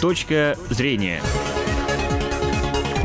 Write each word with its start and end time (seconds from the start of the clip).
Точка 0.00 0.56
зрения. 0.70 1.20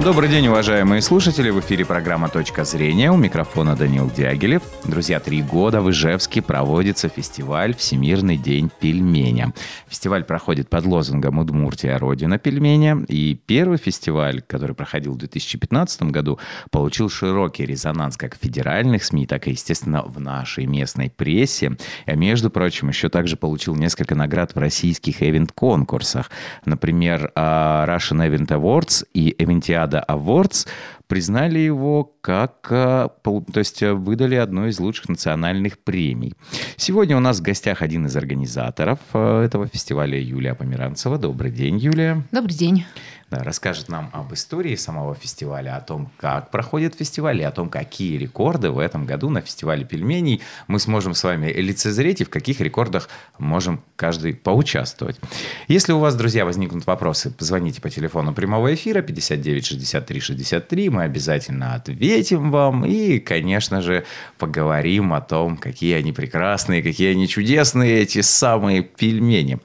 Добрый 0.03 0.29
день, 0.29 0.47
уважаемые 0.47 1.01
слушатели. 1.01 1.49
В 1.49 1.59
эфире 1.61 1.83
программа 1.83 2.27
«Точка 2.29 2.63
зрения». 2.63 3.11
У 3.11 3.17
микрофона 3.17 3.75
Данил 3.75 4.11
Дягилев. 4.11 4.61
Друзья, 4.83 5.19
три 5.19 5.41
года 5.41 5.81
в 5.81 5.89
Ижевске 5.89 6.43
проводится 6.43 7.07
фестиваль 7.07 7.73
«Всемирный 7.73 8.37
день 8.37 8.69
пельменя». 8.79 9.53
Фестиваль 9.87 10.23
проходит 10.23 10.69
под 10.69 10.85
лозунгом 10.85 11.39
«Удмуртия– 11.39 11.97
Родина 11.99 12.37
пельменя». 12.37 13.03
И 13.07 13.39
первый 13.47 13.79
фестиваль, 13.79 14.43
который 14.45 14.75
проходил 14.75 15.13
в 15.13 15.17
2015 15.17 16.03
году, 16.03 16.39
получил 16.69 17.09
широкий 17.09 17.65
резонанс 17.65 18.15
как 18.15 18.35
в 18.35 18.43
федеральных 18.43 19.03
СМИ, 19.05 19.25
так 19.25 19.47
и, 19.47 19.51
естественно, 19.51 20.03
в 20.03 20.19
нашей 20.19 20.67
местной 20.67 21.09
прессе. 21.09 21.77
А 22.05 22.15
между 22.15 22.51
прочим, 22.51 22.89
еще 22.89 23.09
также 23.09 23.37
получил 23.37 23.75
несколько 23.75 24.13
наград 24.13 24.53
в 24.53 24.59
российских 24.59 25.23
эвент-конкурсах. 25.23 26.29
Например, 26.65 27.31
а, 27.33 27.87
Russian 27.87 28.27
Event 28.29 28.49
Awards 28.49 29.07
и 29.13 29.35
Eventiada 29.39 29.84
Nevada 29.85 30.03
Awards 30.07 30.67
признали 31.07 31.59
его 31.59 32.14
как, 32.25 32.69
э, 32.71 33.07
то 33.23 33.59
есть 33.59 33.83
э, 33.83 33.93
выдали 33.93 34.33
одну 34.33 34.65
из 34.65 34.79
лучших 34.79 35.09
национальных 35.09 35.77
премий. 35.77 36.33
Сегодня 36.75 37.15
у 37.15 37.19
нас 37.19 37.37
в 37.37 37.43
гостях 37.43 37.83
один 37.83 38.07
из 38.07 38.15
организаторов 38.15 38.97
э, 39.13 39.43
этого 39.43 39.67
фестиваля 39.67 40.19
Юлия 40.19 40.55
Померанцева. 40.55 41.19
Добрый 41.19 41.51
день, 41.51 41.77
Юлия. 41.77 42.23
Добрый 42.31 42.55
день 42.55 42.83
да, 43.31 43.43
расскажет 43.43 43.89
нам 43.89 44.09
об 44.13 44.33
истории 44.33 44.75
самого 44.75 45.15
фестиваля, 45.15 45.77
о 45.77 45.81
том, 45.81 46.11
как 46.17 46.51
проходит 46.51 46.95
фестиваль 46.95 47.41
и 47.41 47.43
о 47.43 47.51
том, 47.51 47.69
какие 47.69 48.17
рекорды 48.17 48.69
в 48.69 48.77
этом 48.77 49.05
году 49.05 49.29
на 49.29 49.41
фестивале 49.41 49.83
пельменей 49.83 50.41
мы 50.67 50.79
сможем 50.79 51.15
с 51.15 51.23
вами 51.23 51.51
лицезреть 51.51 52.21
и 52.21 52.23
в 52.23 52.29
каких 52.29 52.61
рекордах 52.61 53.09
можем 53.39 53.81
каждый 53.95 54.35
поучаствовать. 54.35 55.19
Если 55.67 55.91
у 55.91 55.99
вас, 55.99 56.15
друзья, 56.15 56.45
возникнут 56.45 56.85
вопросы, 56.85 57.31
позвоните 57.31 57.81
по 57.81 57.89
телефону 57.89 58.33
прямого 58.33 58.73
эфира 58.73 59.01
59 59.01 59.65
63 59.65 60.19
63, 60.19 60.89
мы 60.89 61.03
обязательно 61.03 61.73
ответим 61.73 62.14
вам 62.31 62.85
и, 62.85 63.19
конечно 63.19 63.81
же, 63.81 64.05
поговорим 64.37 65.13
о 65.13 65.21
том, 65.21 65.57
какие 65.57 65.95
они 65.95 66.11
прекрасные, 66.11 66.83
какие 66.83 67.11
они 67.11 67.27
чудесные, 67.27 67.99
эти 67.99 68.21
самые 68.21 68.83
пельмени. 68.83 69.59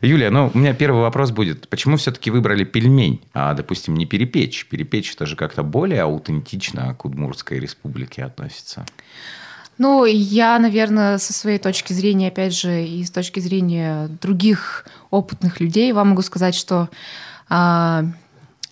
Юлия, 0.00 0.30
ну, 0.30 0.50
у 0.52 0.58
меня 0.58 0.74
первый 0.74 1.02
вопрос 1.02 1.30
будет. 1.30 1.68
Почему 1.68 1.96
все-таки 1.96 2.30
выбрали 2.30 2.64
пельмень, 2.64 3.20
а, 3.34 3.54
допустим, 3.54 3.94
не 3.94 4.06
перепечь. 4.06 4.66
Перепечь 4.66 5.14
это 5.14 5.26
же 5.26 5.36
как-то 5.36 5.62
более 5.62 6.02
аутентично 6.02 6.94
к 6.94 7.04
Удмуртской 7.04 7.58
республике 7.58 8.24
относится. 8.24 8.84
Ну, 9.78 10.04
я, 10.04 10.58
наверное, 10.58 11.16
со 11.16 11.32
своей 11.32 11.58
точки 11.58 11.94
зрения, 11.94 12.28
опять 12.28 12.54
же, 12.54 12.84
и 12.84 13.02
с 13.02 13.10
точки 13.10 13.40
зрения 13.40 14.08
других 14.20 14.86
опытных 15.10 15.58
людей, 15.58 15.92
вам 15.92 16.10
могу 16.10 16.20
сказать, 16.20 16.54
что 16.54 16.90
а, 17.48 18.04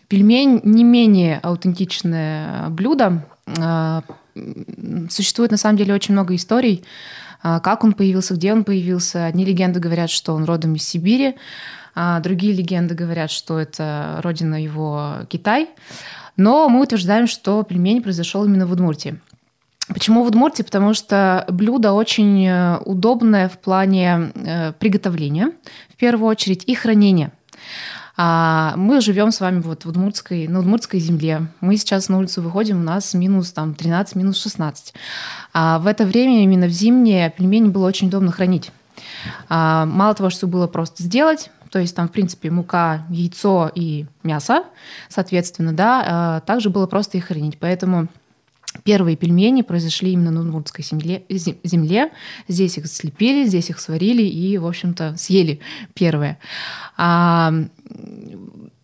пельмень 0.08 0.60
не 0.64 0.84
менее 0.84 1.38
аутентичное 1.42 2.68
блюдо. 2.70 3.24
А, 3.58 4.02
существует 5.10 5.50
на 5.50 5.56
самом 5.56 5.76
деле 5.76 5.94
очень 5.94 6.12
много 6.12 6.34
историй, 6.34 6.84
а, 7.42 7.60
как 7.60 7.84
он 7.84 7.92
появился, 7.92 8.34
где 8.34 8.52
он 8.52 8.64
появился. 8.64 9.26
Одни 9.26 9.44
легенды 9.44 9.80
говорят, 9.80 10.10
что 10.10 10.34
он 10.34 10.44
родом 10.44 10.74
из 10.74 10.82
Сибири, 10.82 11.36
а 11.94 12.20
другие 12.20 12.52
легенды 12.52 12.94
говорят, 12.94 13.30
что 13.30 13.58
это 13.58 14.20
родина 14.22 14.62
его 14.62 15.26
Китай. 15.28 15.68
Но 16.36 16.68
мы 16.68 16.82
утверждаем, 16.82 17.26
что 17.26 17.62
пельмень 17.64 18.02
произошел 18.02 18.44
именно 18.44 18.66
в 18.66 18.72
Удмуртии. 18.72 19.18
Почему 19.88 20.22
в 20.22 20.28
Удмуртии? 20.28 20.62
Потому 20.62 20.94
что 20.94 21.44
блюдо 21.48 21.92
очень 21.92 22.46
э, 22.46 22.78
удобное 22.84 23.48
в 23.48 23.58
плане 23.58 24.30
э, 24.34 24.72
приготовления, 24.74 25.52
в 25.88 25.96
первую 25.96 26.28
очередь, 26.28 26.64
и 26.66 26.74
хранения. 26.74 27.32
А 28.20 28.74
мы 28.77 29.00
живем 29.00 29.30
с 29.30 29.38
вами 29.38 29.61
вот 29.61 29.84
в 29.84 29.88
Удмуртской, 29.88 30.48
на 30.48 30.58
Удмуртской 30.58 30.98
земле. 30.98 31.47
Мы 31.61 31.77
сейчас 31.77 32.08
на 32.08 32.19
улицу 32.19 32.42
выходим, 32.42 32.80
у 32.80 32.83
нас 32.83 33.14
минус 33.14 33.53
там, 33.53 33.76
13, 33.76 34.16
минус 34.16 34.42
16. 34.42 34.92
А 35.53 35.78
в 35.78 35.87
это 35.87 36.04
время, 36.04 36.42
именно 36.42 36.66
в 36.66 36.70
зимнее, 36.70 37.31
пельмени 37.31 37.69
было 37.69 37.87
очень 37.87 38.09
удобно 38.09 38.32
хранить. 38.32 38.72
А, 39.48 39.87
мало 39.87 40.15
того, 40.15 40.31
что 40.31 40.48
было 40.48 40.66
просто 40.66 41.04
сделать, 41.04 41.53
то 41.70 41.78
есть 41.78 41.94
там, 41.94 42.09
в 42.09 42.12
принципе, 42.12 42.50
мука, 42.50 43.06
яйцо 43.09 43.70
и 43.72 44.06
мясо, 44.25 44.65
соответственно, 45.09 45.72
да, 45.72 46.04
а, 46.04 46.41
также 46.41 46.71
было 46.71 46.88
просто 46.88 47.19
их 47.19 47.26
хранить. 47.26 47.56
Поэтому 47.60 48.09
Первые 48.84 49.16
пельмени 49.16 49.62
произошли 49.62 50.12
именно 50.12 50.31
на 50.31 50.41
Удмуртской 50.41 50.84
земле, 50.84 51.25
земле. 51.28 52.12
Здесь 52.48 52.76
их 52.76 52.87
слепили, 52.87 53.47
здесь 53.47 53.71
их 53.71 53.81
сварили 53.81 54.22
и, 54.22 54.59
в 54.59 54.66
общем-то, 54.66 55.16
съели 55.16 55.60
первые. 55.94 56.38
А, 56.97 57.53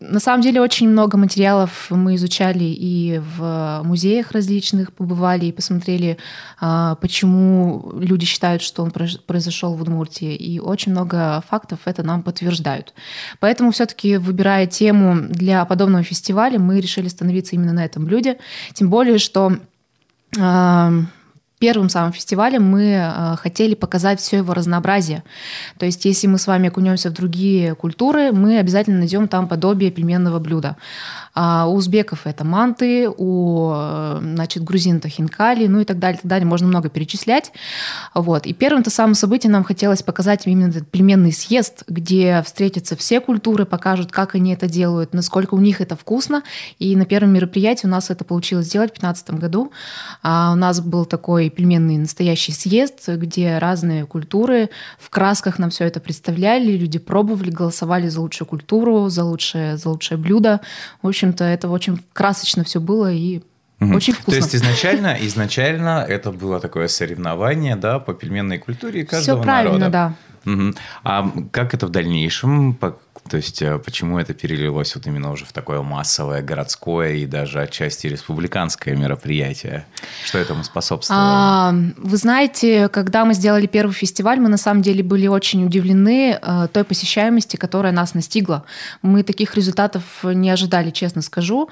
на 0.09 0.19
самом 0.19 0.41
деле 0.41 0.61
очень 0.61 0.87
много 0.89 1.17
материалов 1.17 1.87
мы 1.89 2.15
изучали 2.15 2.63
и 2.63 3.21
в 3.37 3.81
музеях 3.83 4.31
различных 4.31 4.93
побывали 4.93 5.47
и 5.47 5.51
посмотрели, 5.51 6.17
а, 6.59 6.95
почему 6.95 7.91
люди 7.99 8.25
считают, 8.25 8.61
что 8.61 8.83
он 8.83 8.91
произошел 8.91 9.75
в 9.75 9.81
Удмуртии. 9.81 10.35
И 10.35 10.59
очень 10.59 10.91
много 10.91 11.43
фактов 11.49 11.79
это 11.85 12.03
нам 12.03 12.23
подтверждают. 12.23 12.93
Поэтому 13.39 13.71
все-таки, 13.71 14.17
выбирая 14.17 14.67
тему 14.67 15.27
для 15.29 15.65
подобного 15.65 16.03
фестиваля, 16.03 16.59
мы 16.59 16.79
решили 16.79 17.07
становиться 17.07 17.55
именно 17.55 17.73
на 17.73 17.85
этом 17.85 18.05
блюде. 18.05 18.37
Тем 18.73 18.89
более, 18.89 19.17
что 19.17 19.57
а, 20.39 20.91
первым 21.59 21.89
самым 21.89 22.11
фестивалем 22.13 22.63
мы 22.63 22.83
э, 22.83 23.35
хотели 23.37 23.75
показать 23.75 24.19
все 24.19 24.37
его 24.37 24.53
разнообразие. 24.53 25.23
То 25.77 25.85
есть, 25.85 26.05
если 26.05 26.27
мы 26.27 26.37
с 26.37 26.47
вами 26.47 26.69
окунемся 26.69 27.09
в 27.09 27.13
другие 27.13 27.75
культуры, 27.75 28.31
мы 28.31 28.59
обязательно 28.59 28.99
найдем 28.99 29.27
там 29.27 29.47
подобие 29.47 29.91
пельменного 29.91 30.39
блюда. 30.39 30.77
А 31.33 31.67
у 31.67 31.75
узбеков 31.75 32.25
это 32.25 32.45
манты, 32.45 33.09
у 33.09 33.73
значит, 34.21 34.63
грузин 34.63 34.97
это 34.97 35.09
хинкали, 35.09 35.67
ну 35.67 35.81
и 35.81 35.85
так 35.85 35.99
далее, 35.99 36.17
так 36.17 36.27
далее. 36.27 36.47
Можно 36.47 36.67
много 36.67 36.89
перечислять. 36.89 37.51
Вот. 38.13 38.45
И 38.45 38.53
первым-то 38.53 38.89
самым 38.89 39.15
событием 39.15 39.51
нам 39.51 39.63
хотелось 39.63 40.01
показать 40.01 40.43
именно 40.45 40.69
этот 40.69 40.89
пельменный 40.89 41.33
съезд, 41.33 41.83
где 41.87 42.41
встретятся 42.43 42.95
все 42.95 43.19
культуры, 43.19 43.65
покажут, 43.65 44.11
как 44.11 44.35
они 44.35 44.53
это 44.53 44.67
делают, 44.67 45.13
насколько 45.13 45.55
у 45.55 45.59
них 45.59 45.81
это 45.81 45.95
вкусно. 45.95 46.43
И 46.79 46.95
на 46.95 47.05
первом 47.05 47.33
мероприятии 47.33 47.85
у 47.85 47.89
нас 47.89 48.09
это 48.09 48.23
получилось 48.23 48.67
сделать 48.67 48.91
в 48.91 48.99
2015 48.99 49.31
году. 49.41 49.71
А 50.23 50.53
у 50.53 50.55
нас 50.55 50.79
был 50.79 51.05
такой 51.05 51.44
пельменный 51.49 51.97
настоящий 51.97 52.53
съезд, 52.53 53.07
где 53.07 53.57
разные 53.57 54.05
культуры 54.05 54.69
в 54.99 55.09
красках 55.09 55.59
нам 55.59 55.69
все 55.69 55.85
это 55.85 55.99
представляли, 55.99 56.77
люди 56.77 56.97
пробовали, 56.97 57.51
голосовали 57.51 58.07
за 58.07 58.21
лучшую 58.21 58.47
культуру, 58.47 59.09
за 59.09 59.23
лучшее, 59.25 59.77
за 59.77 59.89
лучшее 59.89 60.17
блюдо. 60.17 60.61
В 61.01 61.07
общем, 61.07 61.25
общем-то, 61.25 61.43
это 61.43 61.69
очень 61.69 61.99
красочно 62.13 62.63
все 62.63 62.79
было 62.79 63.11
и 63.11 63.41
Угу. 63.81 63.93
Очень 63.93 64.13
вкусно. 64.13 64.31
То 64.31 64.37
есть 64.37 64.55
изначально, 64.55 65.17
изначально 65.19 66.05
это 66.07 66.31
было 66.31 66.61
такое 66.61 66.87
соревнование, 66.87 67.75
да, 67.75 67.99
по 67.99 68.13
пельменной 68.13 68.57
культуре 68.57 69.03
каждого 69.03 69.39
Все 69.39 69.43
правильно, 69.43 69.89
народа. 69.89 70.15
да. 70.45 70.51
Угу. 70.53 70.73
А 71.03 71.31
как 71.51 71.73
это 71.73 71.85
в 71.87 71.89
дальнейшем, 71.89 72.73
то 73.27 73.37
есть 73.37 73.59
э, 73.63 73.79
почему 73.79 74.19
это 74.19 74.35
перелилось 74.35 74.93
вот 74.95 75.07
именно 75.07 75.31
уже 75.31 75.45
в 75.45 75.51
такое 75.51 75.81
массовое 75.81 76.43
городское 76.43 77.13
и 77.13 77.25
даже 77.25 77.59
отчасти 77.59 78.05
республиканское 78.05 78.95
мероприятие? 78.95 79.87
Что 80.23 80.37
этому 80.37 80.63
способствовало? 80.63 81.23
А, 81.25 81.75
вы 81.97 82.17
знаете, 82.17 82.87
когда 82.89 83.25
мы 83.25 83.33
сделали 83.33 83.65
первый 83.65 83.93
фестиваль, 83.93 84.39
мы 84.39 84.47
на 84.47 84.57
самом 84.57 84.83
деле 84.83 85.03
были 85.03 85.25
очень 85.25 85.65
удивлены 85.65 86.37
э, 86.39 86.67
той 86.71 86.83
посещаемости, 86.83 87.57
которая 87.57 87.91
нас 87.91 88.13
настигла. 88.13 88.63
Мы 89.01 89.23
таких 89.23 89.55
результатов 89.55 90.03
не 90.23 90.51
ожидали, 90.51 90.91
честно 90.91 91.23
скажу. 91.23 91.69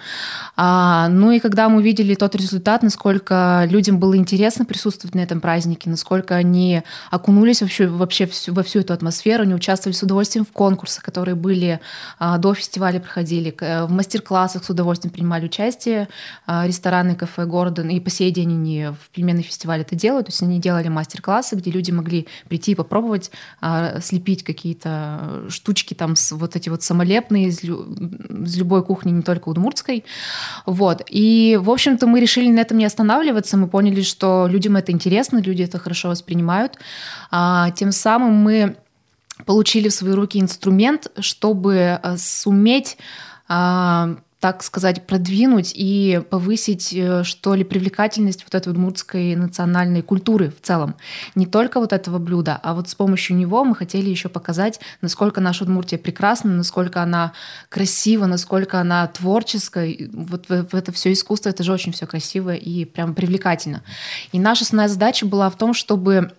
А, 0.58 1.08
ну 1.10 1.32
и 1.32 1.40
когда 1.40 1.70
мы 1.70 1.78
увидели 1.78 2.16
тот 2.16 2.36
результат, 2.36 2.82
насколько 2.82 3.68
людям 3.70 4.00
было 4.00 4.18
интересно 4.18 4.66
присутствовать 4.66 5.14
на 5.14 5.20
этом 5.20 5.40
празднике, 5.40 5.88
насколько 5.88 6.36
они 6.36 6.82
окунулись 7.12 7.62
вообще, 7.62 7.86
вообще 7.86 8.26
всю, 8.26 8.56
во 8.56 8.64
всю 8.64 8.80
эту 8.80 8.94
атмосферу, 8.94 9.44
они 9.44 9.54
участвовали 9.54 9.96
с 9.96 10.02
удовольствием 10.02 10.46
в 10.46 10.52
конкурсах, 10.52 11.04
которые 11.04 11.36
были 11.44 11.82
а, 12.18 12.38
до 12.38 12.54
фестиваля, 12.54 13.00
проходили, 13.00 13.56
в 13.60 13.92
мастер-классах 13.92 14.64
с 14.64 14.70
удовольствием 14.70 15.14
принимали 15.14 15.46
участие. 15.46 16.08
А, 16.48 16.66
рестораны, 16.66 17.16
кафе 17.16 17.46
города, 17.46 17.82
и 17.84 18.00
по 18.00 18.10
сей 18.10 18.32
день 18.32 18.52
они 18.54 18.88
в 18.88 19.10
пельменный 19.12 19.44
фестиваль 19.44 19.82
это 19.82 19.96
делают. 19.96 20.28
То 20.28 20.32
есть 20.32 20.42
они 20.42 20.60
делали 20.60 20.88
мастер-классы, 20.88 21.56
где 21.56 21.70
люди 21.70 21.92
могли 21.92 22.28
прийти 22.48 22.72
и 22.72 22.76
попробовать 22.76 23.30
а, 23.62 24.00
слепить 24.00 24.44
какие-то 24.44 25.44
штучки 25.50 25.94
там 25.94 26.16
вот 26.32 26.56
эти 26.56 26.70
вот 26.70 26.82
самолепные 26.82 27.48
из, 27.48 27.64
из 27.64 28.58
любой 28.58 28.84
кухни, 28.84 29.12
не 29.12 29.22
только 29.22 29.50
удмуртской. 29.50 30.06
Вот. 30.66 31.02
И, 31.10 31.60
в 31.62 31.70
общем-то, 31.70 32.08
мы 32.08 32.22
решили 32.22 32.50
на 32.50 32.62
этом 32.62 32.78
не 32.78 32.86
останавливаться. 32.86 33.58
Мы 33.58 33.68
поняли, 33.68 34.02
что 34.02 34.48
людям 34.50 34.78
это 34.78 34.92
интересно, 34.92 35.40
люди 35.40 35.64
это 35.64 35.78
хорошо 35.80 36.10
воспринимают. 36.10 36.78
Тем 37.76 37.92
самым 37.92 38.34
мы 38.34 38.76
получили 39.46 39.90
в 39.90 39.94
свои 39.94 40.14
руки 40.14 40.40
инструмент, 40.40 41.12
чтобы 41.20 42.00
э, 42.02 42.18
суметь 42.18 42.98
а, 43.48 44.16
так 44.44 44.62
сказать, 44.62 45.08
продвинуть 45.08 45.72
и 45.74 46.22
повысить, 46.30 46.94
э, 46.94 47.24
что 47.24 47.56
ли, 47.56 47.64
привлекательность 47.64 48.44
вот 48.44 48.54
этой 48.54 48.74
удмуртской 48.74 49.38
национальной 49.38 50.02
культуры 50.02 50.50
в 50.50 50.62
целом. 50.62 50.96
Не 51.34 51.46
только 51.46 51.80
вот 51.80 51.94
этого 51.94 52.18
блюда, 52.18 52.60
а 52.62 52.74
вот 52.74 52.90
с 52.90 52.96
помощью 52.96 53.38
него 53.38 53.64
мы 53.64 53.74
хотели 53.74 54.10
еще 54.10 54.28
показать, 54.28 54.82
насколько 55.00 55.40
наша 55.40 55.64
Удмуртия 55.64 55.98
прекрасна, 55.98 56.52
насколько 56.52 57.02
она 57.02 57.32
красива, 57.70 58.26
насколько 58.26 58.82
она 58.82 59.08
творческая. 59.08 60.10
Вот 60.12 60.52
это 60.52 60.92
все 60.92 61.14
искусство, 61.14 61.48
это 61.48 61.64
же 61.64 61.72
очень 61.72 61.94
все 61.94 62.06
красиво 62.06 62.54
и 62.54 62.84
прям 62.84 63.16
привлекательно. 63.16 63.82
И 64.34 64.40
наша 64.40 64.66
основная 64.66 64.90
задача 64.90 65.26
была 65.26 65.50
в 65.50 65.56
том, 65.56 65.74
чтобы 65.74 66.34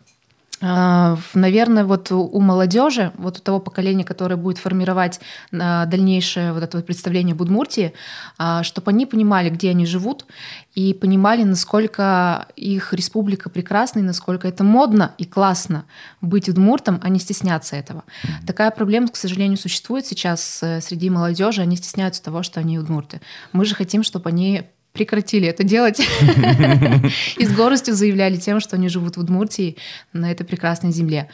наверное, 0.60 1.84
вот 1.84 2.10
у 2.12 2.40
молодежи, 2.40 3.12
вот 3.16 3.38
у 3.38 3.40
того 3.40 3.60
поколения, 3.60 4.04
которое 4.04 4.36
будет 4.36 4.58
формировать 4.58 5.20
а, 5.52 5.84
дальнейшее 5.86 6.52
вот 6.52 6.62
это 6.62 6.78
вот 6.78 6.86
представление 6.86 7.34
Будмуртии, 7.34 7.92
а, 8.38 8.62
чтобы 8.62 8.90
они 8.90 9.04
понимали, 9.04 9.50
где 9.50 9.70
они 9.70 9.84
живут, 9.84 10.26
и 10.74 10.94
понимали, 10.94 11.42
насколько 11.42 12.48
их 12.56 12.92
республика 12.94 13.50
прекрасна, 13.50 13.98
и 14.00 14.02
насколько 14.02 14.48
это 14.48 14.64
модно 14.64 15.12
и 15.18 15.24
классно 15.24 15.84
быть 16.20 16.48
удмуртом, 16.48 17.00
а 17.02 17.08
не 17.08 17.18
стесняться 17.18 17.76
этого. 17.76 18.04
Такая 18.46 18.70
проблема, 18.70 19.08
к 19.08 19.16
сожалению, 19.16 19.58
существует 19.58 20.06
сейчас 20.06 20.62
э, 20.62 20.80
среди 20.80 21.10
молодежи, 21.10 21.62
они 21.62 21.76
стесняются 21.76 22.22
того, 22.22 22.42
что 22.42 22.60
они 22.60 22.78
удмурты. 22.78 23.20
Мы 23.52 23.64
же 23.64 23.74
хотим, 23.74 24.02
чтобы 24.02 24.30
они 24.30 24.64
прекратили 24.94 25.48
это 25.48 25.64
делать 25.64 25.98
и 27.36 27.44
с 27.44 27.52
гордостью 27.52 27.94
заявляли 27.94 28.36
тем, 28.36 28.60
что 28.60 28.76
они 28.76 28.88
живут 28.88 29.16
в 29.16 29.20
Удмуртии 29.20 29.76
на 30.12 30.30
этой 30.30 30.46
прекрасной 30.46 30.92
земле. 30.92 31.28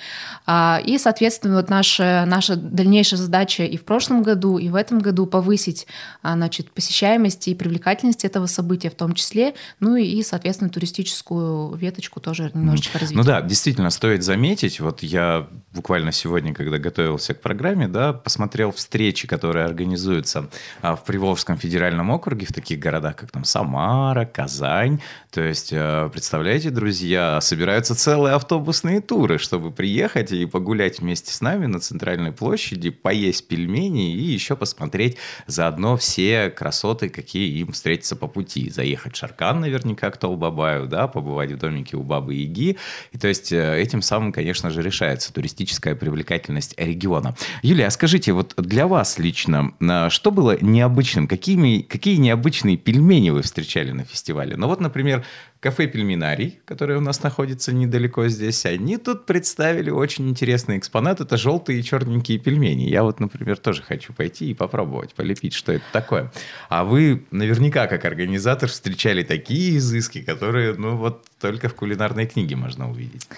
А, 0.47 0.81
и, 0.83 0.97
соответственно, 0.97 1.57
вот 1.57 1.69
наша, 1.69 2.25
наша 2.27 2.57
дальнейшая 2.57 3.21
задача 3.21 3.65
и 3.65 3.77
в 3.77 3.85
прошлом 3.85 4.23
году, 4.23 4.57
и 4.57 4.71
в 4.71 4.75
этом 4.75 5.01
году 5.01 5.27
повысить 5.27 5.87
а, 6.23 6.37
значит, 6.37 6.71
посещаемость 6.71 7.49
и 7.49 7.55
привлекательность 7.55 8.25
этого 8.25 8.47
события 8.47 8.89
в 8.89 8.95
том 8.95 9.13
числе, 9.13 9.53
ну 9.79 9.95
и, 9.95 10.23
соответственно, 10.23 10.71
туристическую 10.71 11.77
веточку 11.77 12.19
тоже 12.19 12.51
немножечко 12.55 12.99
развить. 12.99 13.17
Ну 13.17 13.25
да, 13.25 13.43
действительно, 13.43 13.91
стоит 13.91 14.23
заметить, 14.23 14.81
вот 14.81 15.03
я 15.03 15.47
буквально 15.75 16.13
сегодня, 16.13 16.55
когда 16.55 16.79
готовился 16.79 17.35
к 17.35 17.43
программе, 17.43 17.89
да, 17.89 18.15
посмотрел 18.15 18.73
встречи, 18.73 19.29
которые 19.29 19.67
организуются 19.67 20.49
а, 20.81 20.97
в 20.97 21.05
Приволжском 21.05 21.59
федеральном 21.59 22.11
округе, 22.11 22.47
в 22.47 22.55
таких 22.55 22.79
городах, 22.79 23.17
как 23.17 23.31
там 23.31 23.45
Самара, 23.51 24.25
Казань. 24.25 25.01
То 25.31 25.43
есть, 25.43 25.73
э, 25.73 26.09
представляете, 26.13 26.71
друзья, 26.71 27.41
собираются 27.41 27.95
целые 27.95 28.35
автобусные 28.35 29.01
туры, 29.01 29.39
чтобы 29.39 29.71
приехать 29.71 30.33
и 30.33 30.45
погулять 30.47 31.01
вместе 31.01 31.33
с 31.33 31.41
нами 31.41 31.67
на 31.67 31.79
центральной 31.79 32.33
площади, 32.33 32.91
поесть 32.91 33.47
пельмени 33.49 34.13
и 34.13 34.23
еще 34.23 34.57
посмотреть 34.57 35.17
заодно 35.47 35.97
все 35.97 36.51
красоты, 36.51 37.09
какие 37.09 37.61
им 37.61 37.73
встретятся 37.73 38.17
по 38.17 38.27
пути. 38.27 38.71
Заехать 38.71 39.15
в 39.15 39.19
Шаркан 39.19 39.61
наверняка 39.61 40.11
к 40.11 40.17
Толбабаю, 40.17 40.87
да, 40.87 41.07
побывать 41.07 41.53
в 41.53 41.59
домике 41.59 41.97
у 41.97 42.03
Бабы 42.03 42.35
Яги. 42.35 42.77
И 43.13 43.19
то 43.19 43.29
есть 43.29 43.53
э, 43.53 43.81
этим 43.81 44.03
самым, 44.03 44.33
конечно 44.33 44.71
же, 44.71 44.83
решается 44.83 45.33
туристическая 45.33 45.95
привлекательность 45.95 46.75
региона. 46.77 47.37
Юлия, 47.63 47.87
а 47.87 47.91
скажите, 47.91 48.33
вот 48.33 48.55
для 48.57 48.87
вас 48.87 49.19
лично, 49.19 49.73
что 50.09 50.31
было 50.31 50.57
необычным? 50.61 51.27
Какими, 51.27 51.81
какие 51.83 52.17
необычные 52.17 52.77
пельмени 52.77 53.31
вы 53.31 53.40
вы 53.41 53.43
встречали 53.43 53.91
на 53.91 54.05
фестивале. 54.05 54.57
Но 54.57 54.69
вот, 54.69 54.81
например, 54.81 55.25
кафе 55.61 55.87
«Пельминарий», 55.87 56.59
которое 56.65 56.97
у 56.99 57.03
нас 57.03 57.23
находится 57.23 57.73
недалеко 57.73 58.29
здесь, 58.29 58.65
они 58.65 58.97
тут 58.97 59.27
представили 59.27 59.91
очень 59.91 60.29
интересный 60.29 60.79
экспонат. 60.79 61.21
Это 61.21 61.37
желтые 61.37 61.81
и 61.81 61.85
черненькие 61.85 62.39
пельмени. 62.39 62.89
Я 62.89 63.03
вот, 63.03 63.21
например, 63.21 63.59
тоже 63.59 63.83
хочу 63.83 64.15
пойти 64.15 64.51
и 64.51 64.55
попробовать 64.55 65.15
полепить, 65.15 65.53
что 65.53 65.73
это 65.73 65.85
такое. 65.93 66.33
А 66.71 66.85
вы 66.85 67.27
наверняка, 67.31 67.87
как 67.89 68.07
организатор, 68.07 68.71
встречали 68.71 69.23
такие 69.23 69.77
изыски, 69.77 70.23
которые, 70.23 70.75
ну 70.75 70.97
вот, 70.97 71.27
только 71.39 71.69
в 71.69 71.75
кулинарной 71.75 72.27
книге 72.27 72.57
можно 72.57 72.91
увидеть. 72.91 73.29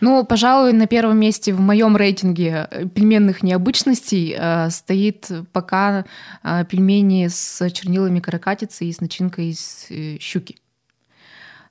Ну, 0.00 0.24
пожалуй, 0.24 0.72
на 0.72 0.86
первом 0.86 1.18
месте 1.20 1.52
в 1.52 1.60
моем 1.60 1.96
рейтинге 1.96 2.68
э, 2.70 2.86
пельменных 2.86 3.42
необычностей 3.42 4.34
э, 4.36 4.70
стоит 4.70 5.30
пока 5.52 6.06
э, 6.42 6.64
пельмени 6.64 7.28
с 7.28 7.70
чернилами 7.70 8.20
каракатицы 8.20 8.86
и 8.86 8.92
с 8.92 9.00
начинкой 9.00 9.50
из 9.50 9.86
э, 9.90 10.16
щуки. 10.20 10.56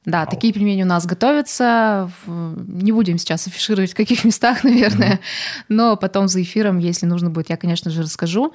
Да, 0.06 0.20
Вау. 0.20 0.30
такие 0.30 0.54
пельмени 0.54 0.84
у 0.84 0.88
нас 0.88 1.06
готовятся. 1.06 2.10
Не 2.28 2.92
будем 2.92 3.18
сейчас 3.18 3.48
афишировать, 3.48 3.92
в 3.92 3.96
каких 3.96 4.24
местах, 4.26 4.64
наверное, 4.64 5.14
mm-hmm. 5.14 5.66
но 5.70 5.96
потом 5.98 6.28
за 6.28 6.42
эфиром, 6.42 6.78
если 6.78 7.06
нужно 7.06 7.30
будет, 7.30 7.50
я, 7.50 7.58
конечно 7.58 7.92
же, 7.92 8.04
расскажу. 8.04 8.54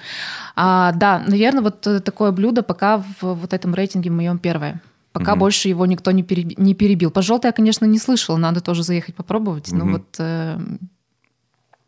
А, 0.57 0.93
да, 0.93 1.23
наверное, 1.27 1.63
вот 1.63 1.81
такое 2.05 2.31
блюдо 2.31 2.63
пока 2.63 2.99
в 2.99 3.23
вот 3.23 3.53
этом 3.53 3.75
рейтинге 3.75 4.11
моем 4.11 4.39
первое. 4.39 4.81
Пока 5.13 5.33
угу. 5.33 5.41
больше 5.41 5.69
его 5.69 5.87
никто 5.87 6.13
не, 6.13 6.23
переб... 6.23 6.57
не 6.57 6.75
перебил. 6.75 7.11
По 7.11 7.21
желтой 7.21 7.49
я, 7.49 7.53
конечно, 7.53 7.85
не 7.85 7.99
слышала, 7.99 8.37
надо 8.37 8.61
тоже 8.61 8.85
заехать 8.85 9.17
попробовать. 9.17 9.69
Угу. 9.69 9.77
Но 9.77 9.93
вот 9.93 10.07
э... 10.19 10.59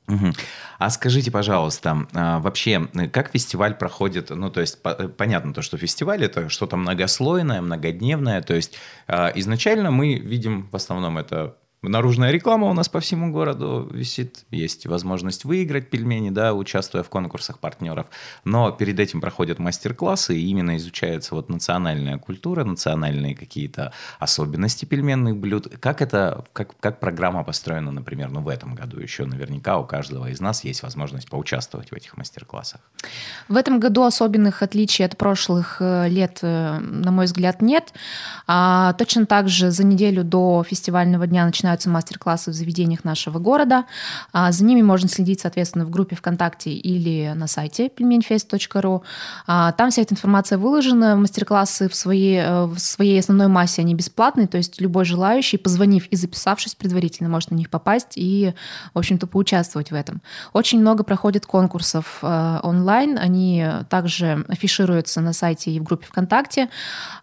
Угу. 0.09 0.33
А 0.79 0.91
скажите, 0.91 1.31
пожалуйста, 1.31 2.07
а, 2.13 2.41
вообще, 2.41 2.89
как 3.13 3.31
фестиваль 3.31 3.75
проходит? 3.75 4.31
Ну, 4.31 4.51
то 4.51 4.61
есть, 4.61 4.79
э, 4.85 5.09
понятно 5.09 5.55
то, 5.55 5.63
что 5.63 5.77
фестиваль 5.77 6.25
это 6.25 6.49
что-то 6.49 6.77
многослойное, 6.77 7.61
многодневное. 7.61 8.43
То 8.43 8.55
есть, 8.55 8.77
а, 9.07 9.33
изначально 9.35 9.91
мы 9.91 10.15
видим 10.15 10.69
в 10.71 10.77
основном 10.77 11.19
это 11.19 11.57
Наружная 11.83 12.31
реклама 12.31 12.69
у 12.69 12.75
нас 12.75 12.89
по 12.89 13.01
всему 13.01 13.33
городу 13.33 13.89
висит. 13.93 14.45
Есть 14.53 14.87
возможность 14.87 15.45
выиграть 15.45 15.91
пельмени, 15.91 16.31
да, 16.31 16.55
участвуя 16.55 17.03
в 17.03 17.09
конкурсах 17.09 17.59
партнеров. 17.59 18.07
Но 18.45 18.71
перед 18.71 19.01
этим 19.01 19.21
проходят 19.21 19.59
мастер-классы, 19.59 20.37
и 20.39 20.47
именно 20.47 20.77
изучается 20.77 21.35
вот 21.35 21.49
национальная 21.49 22.19
культура, 22.19 22.63
национальные 22.63 23.35
какие-то 23.35 23.93
особенности 24.21 24.85
пельменных 24.85 25.37
блюд. 25.37 25.77
Как 25.81 26.03
это, 26.03 26.45
как, 26.53 26.79
как 26.79 27.01
программа 27.01 27.43
построена, 27.43 27.91
например, 27.91 28.31
ну 28.31 28.43
в 28.43 28.49
этом 28.49 28.77
году 28.77 29.01
еще 29.01 29.25
наверняка 29.25 29.77
у 29.79 29.85
каждого 29.85 30.31
из 30.31 30.41
нас 30.41 30.63
есть 30.63 30.85
возможность 30.85 31.29
поучаствовать 31.29 31.91
в 31.91 31.95
этих 31.95 32.17
мастер-классах. 32.17 32.81
В 33.49 33.57
этом 33.57 33.81
году 33.81 34.05
особенных 34.05 34.63
отличий 34.63 35.05
от 35.05 35.17
прошлых 35.17 35.79
э, 35.81 36.09
лет, 36.09 36.39
э, 36.43 36.79
на 36.79 37.11
мой 37.11 37.25
взгляд, 37.25 37.61
нет. 37.61 37.93
А, 38.47 38.93
точно 38.93 39.27
так 39.27 39.49
же 39.49 39.73
за 39.73 39.85
неделю 39.85 40.23
до 40.23 40.63
фестивального 40.63 41.27
дня 41.27 41.45
начинают 41.45 41.72
начинаются 41.73 41.91
мастер-классы 41.91 42.51
в 42.51 42.55
заведениях 42.55 43.05
нашего 43.05 43.39
города. 43.39 43.85
А, 44.33 44.53
за 44.53 44.65
ними 44.65 44.83
можно 44.83 45.09
следить, 45.09 45.41
соответственно, 45.41 45.85
в 45.85 45.91
группе 45.91 46.17
ВКонтакте 46.17 46.71
или 46.71 47.33
на 47.35 47.47
сайте 47.47 47.89
пельменьфест.ру. 47.89 49.03
А, 49.47 49.73
там 49.73 49.91
вся 49.91 50.03
эта 50.03 50.15
информация 50.15 50.59
выложена. 50.59 51.17
Мастер-классы 51.17 51.89
в 51.89 51.95
своей, 51.95 52.41
э, 52.41 52.65
в 52.67 52.79
своей 52.79 53.19
основной 53.19 53.49
массе 53.49 53.83
они 53.83 53.95
бесплатные, 53.95 54.47
то 54.47 54.59
есть 54.59 54.81
любой 54.81 55.05
желающий, 55.05 55.57
позвонив 55.57 56.07
и 56.09 56.17
записавшись 56.17 56.75
предварительно, 56.75 57.31
может 57.31 57.51
на 57.51 57.57
них 57.57 57.71
попасть 57.71 58.13
и, 58.17 58.55
в 58.95 58.99
общем-то, 58.99 59.27
поучаствовать 59.27 59.91
в 59.91 59.95
этом. 59.95 60.21
Очень 60.53 60.81
много 60.81 61.05
проходит 61.05 61.47
конкурсов 61.47 62.19
э, 62.23 62.61
онлайн, 62.63 63.19
они 63.19 63.67
также 63.89 64.45
афишируются 64.49 65.21
на 65.21 65.33
сайте 65.33 65.71
и 65.71 65.81
в 65.81 65.85
группе 65.85 66.07
ВКонтакте. 66.07 66.69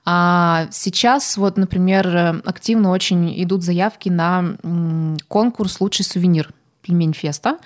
А 0.05 0.67
сейчас, 0.71 1.37
вот, 1.37 1.57
например, 1.57 2.41
активно 2.45 2.89
очень 2.89 3.43
идут 3.43 3.63
заявки 3.63 4.09
на 4.09 4.38
конкурс 5.27 5.81
«Лучший 5.81 6.05
сувенир» 6.05 6.53
пельмень 6.89 7.13
феста. 7.13 7.57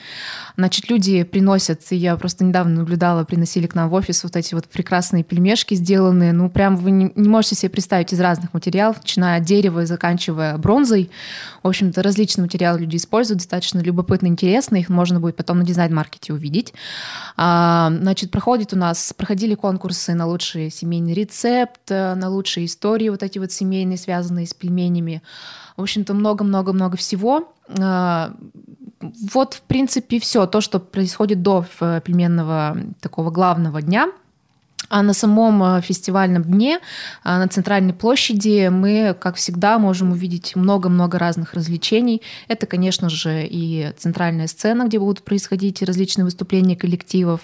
Значит, 0.58 0.89
люди 0.89 1.24
приносят, 1.24 1.82
я 1.92 2.15
просто 2.18 2.44
недавно 2.44 2.80
наблюдала, 2.80 3.24
приносили 3.24 3.68
к 3.68 3.75
нам 3.75 3.89
в 3.89 3.94
офис 3.94 4.24
вот 4.24 4.36
эти 4.36 4.53
вот 4.53 4.68
прекрасные 4.68 5.24
пельмешки 5.24 5.75
сделанные. 5.75 6.34
Ну, 6.34 6.50
прям 6.50 6.75
вы 6.75 6.92
не, 6.92 7.12
не 7.15 7.30
можете 7.30 7.56
себе 7.56 7.70
представить 7.70 8.12
из 8.13 8.20
разных 8.20 8.53
материалов, 8.53 8.98
начиная 8.98 9.39
от 9.39 9.46
дерева 9.46 9.82
и 9.82 9.86
заканчивая 9.86 10.58
бронзой. 10.58 11.10
В 11.63 11.68
общем-то, 11.70 12.03
различные 12.03 12.44
материалы 12.44 12.80
люди 12.80 12.98
используют, 12.98 13.39
достаточно 13.39 13.80
любопытно, 13.80 14.27
интересно. 14.27 14.75
Их 14.75 14.89
можно 14.89 15.22
будет 15.22 15.38
потом 15.38 15.60
на 15.60 15.65
дизайн-маркете 15.65 16.34
увидеть. 16.34 16.74
А, 17.38 17.92
значит, 17.98 18.30
проходит 18.30 18.74
у 18.74 18.77
нас, 18.77 19.13
проходили 19.15 19.56
конкурсы 19.56 20.13
на 20.13 20.27
лучший 20.27 20.70
семейный 20.70 21.13
рецепт, 21.13 21.89
э, 21.89 22.15
на 22.15 22.30
лучшие 22.30 22.65
истории 22.65 23.08
вот 23.08 23.24
эти 23.24 23.39
вот 23.39 23.51
семейные, 23.51 23.98
связанные 23.98 24.46
с 24.46 24.53
пельменями. 24.53 25.24
В 25.77 25.82
общем-то, 25.82 26.13
много-много-много 26.13 26.98
всего. 26.98 27.53
Вот, 29.34 29.56
в 29.56 29.62
принципе, 29.62 30.20
все 30.20 30.46
то, 30.46 30.62
что 30.62 30.80
происходит 30.80 31.42
до 31.42 31.66
э, 31.80 32.02
пельменного 32.04 32.78
такого 33.02 33.32
главного 33.32 33.82
дня– 33.82 34.12
а 34.90 35.02
на 35.02 35.13
самом 35.13 35.63
э, 35.63 35.82
фестивальном 35.82 36.44
дне, 36.44 36.75
э, 36.75 36.80
на 37.24 37.48
центральной 37.48 37.94
площади, 37.94 38.70
мы, 38.70 39.16
как 39.20 39.36
всегда, 39.36 39.80
можем 39.80 40.12
увидеть 40.12 40.56
много-много 40.56 41.20
разных 41.20 41.54
развлечений. 41.54 42.22
Это, 42.48 42.66
конечно 42.66 43.10
же, 43.10 43.46
и 43.46 43.92
центральная 43.98 44.48
сцена, 44.48 44.86
где 44.86 45.00
будут 45.00 45.24
происходить 45.24 45.82
различные 45.82 46.25
выступления 46.25 46.75
коллективов. 46.75 47.42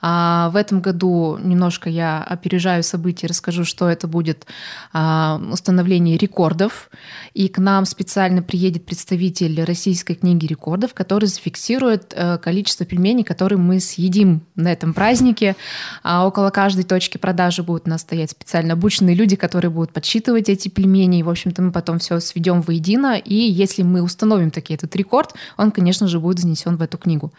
А 0.00 0.50
в 0.50 0.56
этом 0.56 0.80
году 0.80 1.38
немножко 1.42 1.88
я 1.90 2.22
опережаю 2.22 2.82
события, 2.82 3.26
расскажу, 3.26 3.64
что 3.64 3.88
это 3.88 4.08
будет 4.08 4.46
а, 4.92 5.40
установление 5.50 6.16
рекордов. 6.16 6.90
И 7.34 7.48
к 7.48 7.58
нам 7.58 7.84
специально 7.84 8.42
приедет 8.42 8.84
представитель 8.84 9.62
Российской 9.62 10.14
книги 10.14 10.46
рекордов, 10.46 10.94
который 10.94 11.26
зафиксирует 11.26 12.12
э, 12.16 12.38
количество 12.38 12.84
пельменей, 12.84 13.24
которые 13.24 13.58
мы 13.58 13.80
съедим 13.80 14.42
на 14.56 14.72
этом 14.72 14.94
празднике. 14.94 15.56
А 16.02 16.26
около 16.26 16.50
каждой 16.50 16.79
точке 16.84 17.18
продажи 17.18 17.62
будут 17.62 17.86
у 17.86 17.90
нас 17.90 18.02
стоять 18.02 18.30
специально 18.30 18.74
обученные 18.74 19.14
люди, 19.14 19.36
которые 19.36 19.70
будут 19.70 19.92
подсчитывать 19.92 20.48
эти 20.48 20.68
пельмени. 20.68 21.20
И, 21.20 21.22
в 21.22 21.28
общем-то, 21.28 21.62
мы 21.62 21.72
потом 21.72 21.98
все 21.98 22.20
сведем 22.20 22.60
воедино. 22.62 23.16
И 23.16 23.34
если 23.34 23.82
мы 23.82 24.02
установим 24.02 24.50
таки 24.50 24.74
этот 24.74 24.94
рекорд, 24.96 25.34
он, 25.56 25.70
конечно 25.70 26.08
же, 26.08 26.20
будет 26.20 26.38
занесен 26.38 26.76
в 26.76 26.82
эту 26.82 26.98
книгу. 26.98 27.32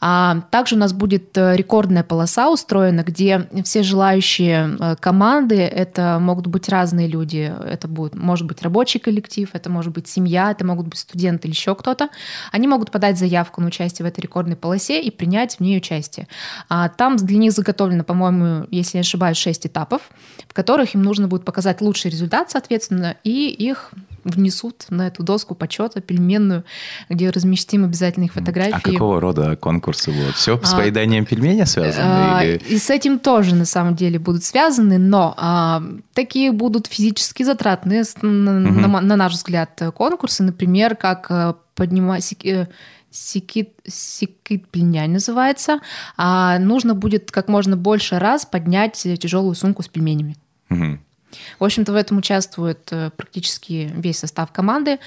А 0.00 0.40
также 0.50 0.76
у 0.76 0.78
нас 0.78 0.92
будет 0.92 1.36
э, 1.36 1.56
рекордная 1.56 2.04
полоса 2.04 2.50
устроена, 2.50 3.02
где 3.02 3.48
все 3.64 3.82
желающие 3.82 4.76
э, 4.78 4.96
команды, 4.96 5.56
это 5.56 6.18
могут 6.20 6.46
быть 6.46 6.68
разные 6.68 7.08
люди, 7.08 7.52
это 7.64 7.88
будет, 7.88 8.14
может 8.14 8.46
быть 8.46 8.62
рабочий 8.62 8.98
коллектив, 8.98 9.48
это 9.52 9.70
может 9.70 9.92
быть 9.92 10.08
семья, 10.08 10.50
это 10.50 10.64
могут 10.64 10.88
быть 10.88 10.98
студенты 10.98 11.48
или 11.48 11.54
еще 11.54 11.74
кто-то. 11.74 12.08
Они 12.52 12.68
могут 12.68 12.90
подать 12.90 13.18
заявку 13.18 13.60
на 13.60 13.68
участие 13.68 14.04
в 14.04 14.08
этой 14.08 14.20
рекордной 14.20 14.56
полосе 14.56 15.00
и 15.02 15.10
принять 15.10 15.56
в 15.56 15.60
ней 15.60 15.76
участие. 15.78 16.28
А 16.68 16.88
там 16.88 17.16
для 17.16 17.38
них 17.38 17.52
заготовлено, 17.52 18.04
по-моему, 18.04 18.66
если 18.74 18.98
не 18.98 19.02
ошибаюсь, 19.02 19.36
6 19.36 19.66
этапов, 19.66 20.02
в 20.48 20.54
которых 20.54 20.94
им 20.94 21.02
нужно 21.02 21.28
будет 21.28 21.44
показать 21.44 21.80
лучший 21.80 22.10
результат, 22.10 22.50
соответственно, 22.50 23.16
и 23.24 23.48
их 23.48 23.92
внесут 24.24 24.86
на 24.90 25.06
эту 25.06 25.22
доску 25.22 25.54
почета 25.54 26.00
пельменную, 26.00 26.64
где 27.08 27.30
разместим 27.30 27.84
обязательно 27.84 28.24
их 28.24 28.32
фотографии. 28.32 28.74
А 28.74 28.80
какого 28.80 29.20
рода 29.20 29.56
конкурсы 29.56 30.10
будут? 30.10 30.36
Все 30.36 30.58
с 30.62 30.72
а, 30.72 30.76
поеданием 30.78 31.26
пельменя 31.26 31.66
связано? 31.66 32.38
А, 32.38 32.44
или... 32.44 32.56
И 32.68 32.78
с 32.78 32.90
этим 32.90 33.18
тоже 33.18 33.54
на 33.54 33.66
самом 33.66 33.94
деле 33.94 34.18
будут 34.18 34.44
связаны, 34.44 34.98
но 34.98 35.34
а, 35.36 35.82
такие 36.14 36.52
будут 36.52 36.86
физически 36.86 37.42
затратные, 37.42 38.02
угу. 38.02 38.26
на, 38.26 39.00
на 39.00 39.16
наш 39.16 39.34
взгляд, 39.34 39.80
конкурсы, 39.94 40.42
например, 40.42 40.96
как 40.96 41.26
э, 41.30 41.54
поднимать 41.74 42.34
э, 42.44 42.68
Секит, 43.14 43.70
секит 43.86 44.66
пельнянь 44.68 45.12
называется. 45.12 45.78
А 46.16 46.58
нужно 46.58 46.94
будет 46.94 47.30
как 47.30 47.48
можно 47.48 47.76
больше 47.76 48.18
раз 48.18 48.44
поднять 48.44 48.94
тяжелую 48.94 49.54
сумку 49.54 49.84
с 49.84 49.88
пельменями. 49.88 50.36
Угу. 50.68 50.98
В 51.60 51.64
общем-то, 51.64 51.92
в 51.92 51.96
этом 51.96 52.18
участвует 52.18 52.88
э, 52.90 53.10
практически 53.16 53.90
весь 53.94 54.18
состав 54.18 54.50
команды. 54.50 54.98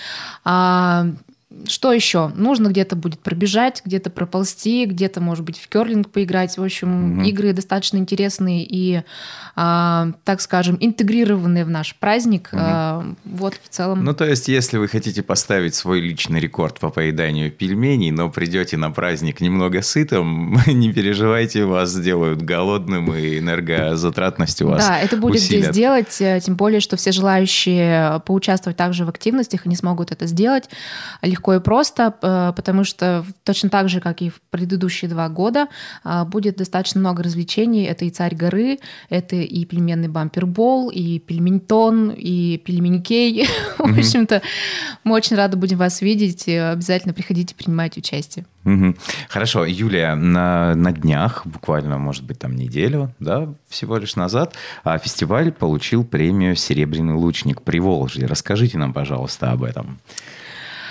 Что 1.66 1.92
еще? 1.92 2.30
Нужно 2.36 2.68
где-то 2.68 2.96
будет 2.96 3.20
пробежать, 3.20 3.82
где-то 3.84 4.10
проползти, 4.10 4.86
где-то, 4.86 5.22
может 5.22 5.44
быть, 5.44 5.58
в 5.58 5.68
керлинг 5.68 6.10
поиграть. 6.10 6.58
В 6.58 6.64
общем, 6.64 7.20
угу. 7.20 7.22
игры 7.24 7.54
достаточно 7.54 7.98
интересные 7.98 8.64
и, 8.64 9.02
а, 9.56 10.10
так 10.24 10.42
скажем, 10.42 10.78
интегрированные 10.80 11.66
в 11.66 11.70
наш 11.70 11.96
праздник. 11.96 12.50
Угу. 12.52 12.62
А, 12.62 13.14
вот 13.26 13.56
в 13.62 13.70
целом. 13.70 14.04
Ну, 14.04 14.14
то 14.14 14.26
есть, 14.26 14.48
если 14.48 14.78
вы 14.78 14.88
хотите 14.88 15.24
поставить 15.24 15.76
свой 15.76 16.02
личный 16.02 16.40
рекорд 16.40 16.80
по 16.80 16.90
поеданию 16.90 17.52
пельменей, 17.52 18.12
но 18.12 18.30
придете 18.30 18.78
на 18.78 18.92
праздник 18.92 19.42
немного 19.42 19.82
сытым, 19.82 20.60
не 20.68 20.94
переживайте, 20.94 21.66
вас 21.66 21.90
сделают 21.92 22.42
голодным 22.42 23.14
и 23.14 23.40
энергозатратность 23.40 24.62
у 24.62 24.68
вас 24.68 24.86
Да, 24.86 25.00
это 25.00 25.18
будет 25.18 25.42
усилят. 25.42 25.64
здесь 25.64 25.76
делать, 25.76 26.22
э, 26.22 26.40
тем 26.44 26.56
более, 26.56 26.80
что 26.80 26.98
все 26.98 27.12
желающие 27.12 28.22
поучаствовать 28.26 28.78
также 28.78 29.06
в 29.06 29.10
активностях, 29.10 29.66
они 29.66 29.76
смогут 29.76 30.12
это 30.12 30.28
сделать 30.28 30.70
легко 31.22 31.47
легко 31.48 31.56
и 31.56 31.60
просто, 31.60 32.14
э, 32.22 32.54
потому 32.56 32.84
что 32.84 33.26
точно 33.44 33.70
так 33.70 33.90
же, 33.90 34.00
как 34.00 34.22
и 34.22 34.30
в 34.30 34.42
предыдущие 34.50 35.10
два 35.10 35.30
года, 35.30 35.68
э, 36.04 36.26
будет 36.26 36.58
достаточно 36.58 37.00
много 37.00 37.24
развлечений. 37.24 37.86
Это 37.86 38.06
и 38.06 38.10
«Царь 38.10 38.36
горы», 38.36 38.80
это 39.10 39.36
и 39.36 39.66
пельменный 39.66 40.08
бампербол, 40.08 40.90
и 40.90 41.20
пельменьтон, 41.20 42.12
и 42.12 42.58
пельменькей. 42.58 43.48
В 43.78 44.00
общем-то, 44.00 44.42
мы 45.04 45.16
очень 45.16 45.36
рады 45.36 45.58
будем 45.58 45.78
вас 45.78 46.02
видеть. 46.02 46.48
Обязательно 46.48 47.14
приходите 47.14 47.56
принимать 47.56 47.98
участие. 47.98 48.46
Хорошо, 49.30 49.64
Юлия, 49.64 50.16
на, 50.16 50.76
на 50.76 50.92
днях, 50.92 51.48
буквально, 51.48 51.98
может 51.98 52.26
быть, 52.26 52.40
там 52.40 52.56
неделю, 52.56 53.14
да, 53.20 53.48
всего 53.70 53.98
лишь 53.98 54.18
назад, 54.18 54.56
а, 54.84 54.98
фестиваль 54.98 55.54
получил 55.54 56.04
премию 56.04 56.58
«Серебряный 56.58 57.14
лучник» 57.14 57.62
при 57.62 57.80
Волжье. 57.80 58.28
Расскажите 58.28 58.78
нам, 58.78 58.92
пожалуйста, 58.92 59.52
об 59.52 59.64
этом. 59.64 60.00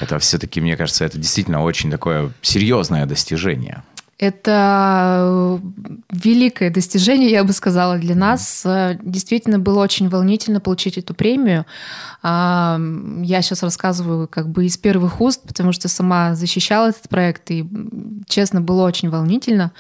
Это 0.01 0.19
все-таки, 0.19 0.61
мне 0.61 0.77
кажется, 0.77 1.05
это 1.05 1.19
действительно 1.19 1.63
очень 1.63 1.91
такое 1.91 2.31
серьезное 2.43 3.07
достижение. 3.07 3.83
Это 4.19 5.19
э, 5.21 5.59
великое 6.11 6.71
достижение, 6.71 7.31
я 7.31 7.45
бы 7.45 7.53
сказала, 7.53 7.99
для 7.99 8.15
нас. 8.15 8.63
Э, 8.65 8.99
действительно 9.03 9.59
было 9.59 9.83
очень 9.83 10.09
волнительно 10.09 10.59
получить 10.59 10.97
эту 10.97 11.13
премию. 11.13 11.67
А, 12.23 12.81
я 13.23 13.43
сейчас 13.43 13.63
рассказываю 13.63 14.27
как 14.27 14.49
бы 14.49 14.65
из 14.65 14.79
первых 14.79 15.21
уст, 15.21 15.43
потому 15.47 15.73
что 15.73 15.89
сама 15.89 16.35
защищала 16.35 16.89
этот 16.89 17.11
проект, 17.11 17.51
и, 17.51 17.69
честно, 18.27 18.63
было 18.63 18.87
очень 18.87 19.11
волнительно. 19.11 19.73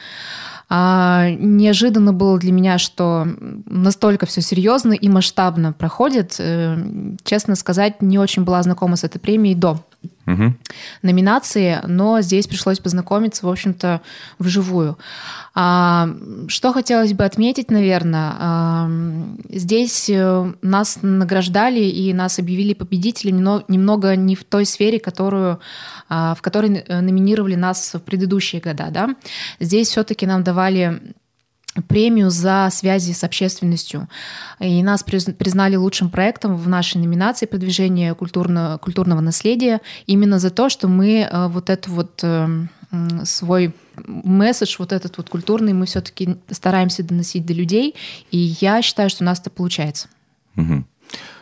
А, 0.68 1.30
неожиданно 1.30 2.12
было 2.12 2.38
для 2.38 2.52
меня, 2.52 2.76
что 2.76 3.26
настолько 3.64 4.26
все 4.26 4.42
серьезно 4.42 4.92
и 4.92 5.08
масштабно 5.08 5.72
проходит. 5.72 6.36
Э, 6.40 6.76
честно 7.24 7.54
сказать, 7.54 8.02
не 8.02 8.18
очень 8.18 8.44
была 8.44 8.62
знакома 8.62 8.96
с 8.96 9.04
этой 9.04 9.18
премией 9.18 9.54
до 9.54 9.85
угу. 10.26 10.54
номинации, 11.02 11.80
но 11.86 12.20
здесь 12.20 12.46
пришлось 12.46 12.78
познакомиться, 12.78 13.46
в 13.46 13.50
общем-то, 13.50 14.00
вживую. 14.38 14.98
А, 15.54 16.10
что 16.48 16.72
хотелось 16.72 17.14
бы 17.14 17.24
отметить, 17.24 17.70
наверное, 17.70 18.32
а, 18.38 18.90
здесь 19.48 20.10
э, 20.10 20.52
нас 20.60 20.98
награждали 21.00 21.80
и 21.80 22.12
нас 22.12 22.38
объявили 22.38 22.74
победителями 22.74 23.40
но 23.46 23.62
немного 23.68 24.16
не 24.16 24.34
в 24.34 24.44
той 24.44 24.66
сфере, 24.66 24.98
которую, 24.98 25.60
а, 26.08 26.34
в 26.34 26.42
которой 26.42 26.78
э, 26.78 27.00
номинировали 27.00 27.54
нас 27.54 27.94
в 27.94 28.00
предыдущие 28.00 28.60
года. 28.60 28.88
Да? 28.90 29.14
Здесь 29.60 29.88
все-таки 29.88 30.26
нам 30.26 30.42
давали 30.42 31.00
премию 31.88 32.30
за 32.30 32.68
связи 32.72 33.12
с 33.12 33.24
общественностью. 33.24 34.08
И 34.60 34.82
нас 34.82 35.02
признали 35.02 35.76
лучшим 35.76 36.10
проектом 36.10 36.56
в 36.56 36.68
нашей 36.68 36.98
номинации 36.98 37.46
продвижения 37.46 38.14
культурно, 38.14 38.78
культурного 38.82 39.20
наследия 39.20 39.80
именно 40.06 40.38
за 40.38 40.50
то, 40.50 40.68
что 40.68 40.88
мы 40.88 41.28
э, 41.30 41.48
вот 41.48 41.70
эту 41.70 41.90
вот 41.90 42.20
э, 42.22 42.66
свой 43.24 43.74
месседж, 44.06 44.76
вот 44.78 44.92
этот 44.92 45.16
вот 45.16 45.28
культурный, 45.28 45.72
мы 45.72 45.86
все-таки 45.86 46.36
стараемся 46.50 47.02
доносить 47.02 47.46
до 47.46 47.52
людей, 47.52 47.94
и 48.30 48.38
я 48.60 48.82
считаю, 48.82 49.10
что 49.10 49.24
у 49.24 49.26
нас 49.26 49.40
это 49.40 49.50
получается. 49.50 50.08
Угу. 50.56 50.84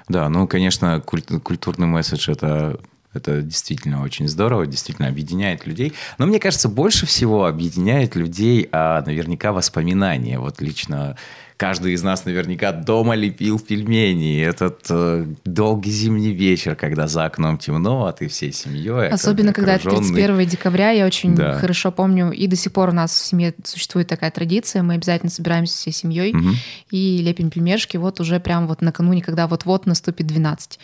Да, 0.08 0.28
ну, 0.28 0.46
конечно, 0.46 1.00
культурный 1.00 1.86
месседж 1.86 2.30
это 2.30 2.78
это 3.14 3.42
действительно 3.42 4.02
очень 4.02 4.28
здорово, 4.28 4.66
действительно 4.66 5.08
объединяет 5.08 5.66
людей. 5.66 5.92
Но 6.18 6.26
мне 6.26 6.38
кажется, 6.38 6.68
больше 6.68 7.06
всего 7.06 7.46
объединяет 7.46 8.16
людей 8.16 8.68
а, 8.72 9.02
наверняка 9.02 9.52
воспоминания. 9.52 10.38
Вот 10.38 10.60
лично 10.60 11.16
Каждый 11.56 11.92
из 11.92 12.02
нас 12.02 12.24
наверняка 12.24 12.72
дома 12.72 13.14
лепил 13.14 13.60
пельмени. 13.60 14.40
Этот 14.40 14.80
э, 14.90 15.26
долгий 15.44 15.90
зимний 15.90 16.32
вечер, 16.32 16.74
когда 16.74 17.06
за 17.06 17.26
окном 17.26 17.58
темно, 17.58 18.06
а 18.06 18.12
ты 18.12 18.26
всей 18.26 18.52
семьей. 18.52 19.08
Особенно, 19.08 19.52
когда 19.52 19.76
это 19.76 19.88
31 19.88 20.46
декабря, 20.46 20.90
я 20.90 21.06
очень 21.06 21.36
да. 21.36 21.58
хорошо 21.58 21.92
помню. 21.92 22.32
И 22.32 22.48
до 22.48 22.56
сих 22.56 22.72
пор 22.72 22.88
у 22.88 22.92
нас 22.92 23.12
в 23.12 23.24
семье 23.24 23.54
существует 23.62 24.08
такая 24.08 24.32
традиция. 24.32 24.82
Мы 24.82 24.94
обязательно 24.94 25.30
собираемся 25.30 25.76
всей 25.76 25.92
семьей 25.92 26.34
угу. 26.34 26.48
и 26.90 27.18
лепим 27.22 27.50
пельмешки. 27.50 27.96
Вот 27.98 28.18
уже 28.18 28.40
прям 28.40 28.66
вот 28.66 28.82
накануне, 28.82 29.22
когда 29.22 29.46
вот-вот 29.46 29.86
наступит 29.86 30.26
12. 30.26 30.80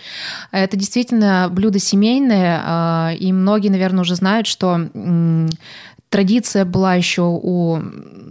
Это 0.52 0.76
действительно 0.76 1.48
блюдо 1.50 1.80
семейное. 1.80 2.62
А, 2.64 3.12
и 3.18 3.32
многие, 3.32 3.70
наверное, 3.70 4.02
уже 4.02 4.14
знают, 4.14 4.46
что 4.46 4.88
традиция 6.10 6.64
была 6.64 6.94
еще 6.94 7.22
у 7.22 7.78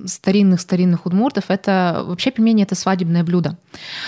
старинных-старинных 0.06 1.06
удмуртов. 1.06 1.46
Это 1.48 2.04
вообще 2.06 2.32
пельмени– 2.32 2.64
это 2.64 2.76
свадебное 2.76 3.24
блюдо. 3.24 3.58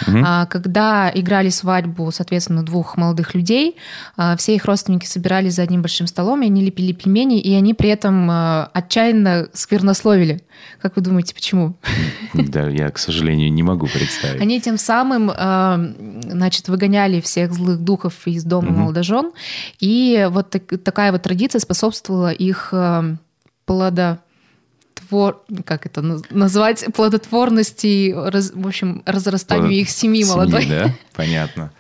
Угу. 0.07 0.17
Когда 0.49 1.11
играли 1.13 1.49
свадьбу, 1.49 2.11
соответственно, 2.11 2.63
двух 2.63 2.97
молодых 2.97 3.33
людей, 3.33 3.77
а, 4.17 4.35
все 4.35 4.55
их 4.55 4.65
родственники 4.65 5.05
собирались 5.05 5.55
за 5.55 5.63
одним 5.63 5.81
большим 5.81 6.07
столом, 6.07 6.41
и 6.41 6.47
они 6.47 6.63
лепили 6.63 6.91
пельмени, 6.91 7.39
и 7.39 7.53
они 7.53 7.73
при 7.73 7.89
этом 7.89 8.29
а, 8.29 8.69
отчаянно 8.73 9.47
сквернословили. 9.53 10.43
Как 10.81 10.95
вы 10.95 11.01
думаете, 11.01 11.33
почему? 11.33 11.75
Да, 12.33 12.67
я, 12.67 12.89
к 12.89 12.97
сожалению, 12.97 13.51
не 13.53 13.63
могу 13.63 13.87
представить. 13.87 14.41
Они 14.41 14.59
тем 14.59 14.77
самым, 14.77 15.29
значит, 16.29 16.67
выгоняли 16.67 17.21
всех 17.21 17.53
злых 17.53 17.79
духов 17.79 18.27
из 18.27 18.43
дома 18.43 18.69
угу. 18.69 18.79
молодожен, 18.79 19.31
и 19.79 20.27
вот 20.29 20.55
такая 20.83 21.11
вот 21.11 21.21
традиция 21.21 21.59
способствовала 21.59 22.31
их 22.31 22.73
плодотвор... 23.71 25.43
как 25.65 25.85
это 25.85 26.01
назвать? 26.29 26.85
Плодотворности, 26.93 28.13
раз... 28.13 28.51
в 28.53 28.67
общем, 28.67 29.03
разрастанию 29.05 29.67
Плод... 29.67 29.79
их 29.79 29.89
семьи 29.89 30.23
молодой. 30.23 30.63
Семьи, 30.63 30.77
да? 30.77 30.93
Понятно. 31.15 31.71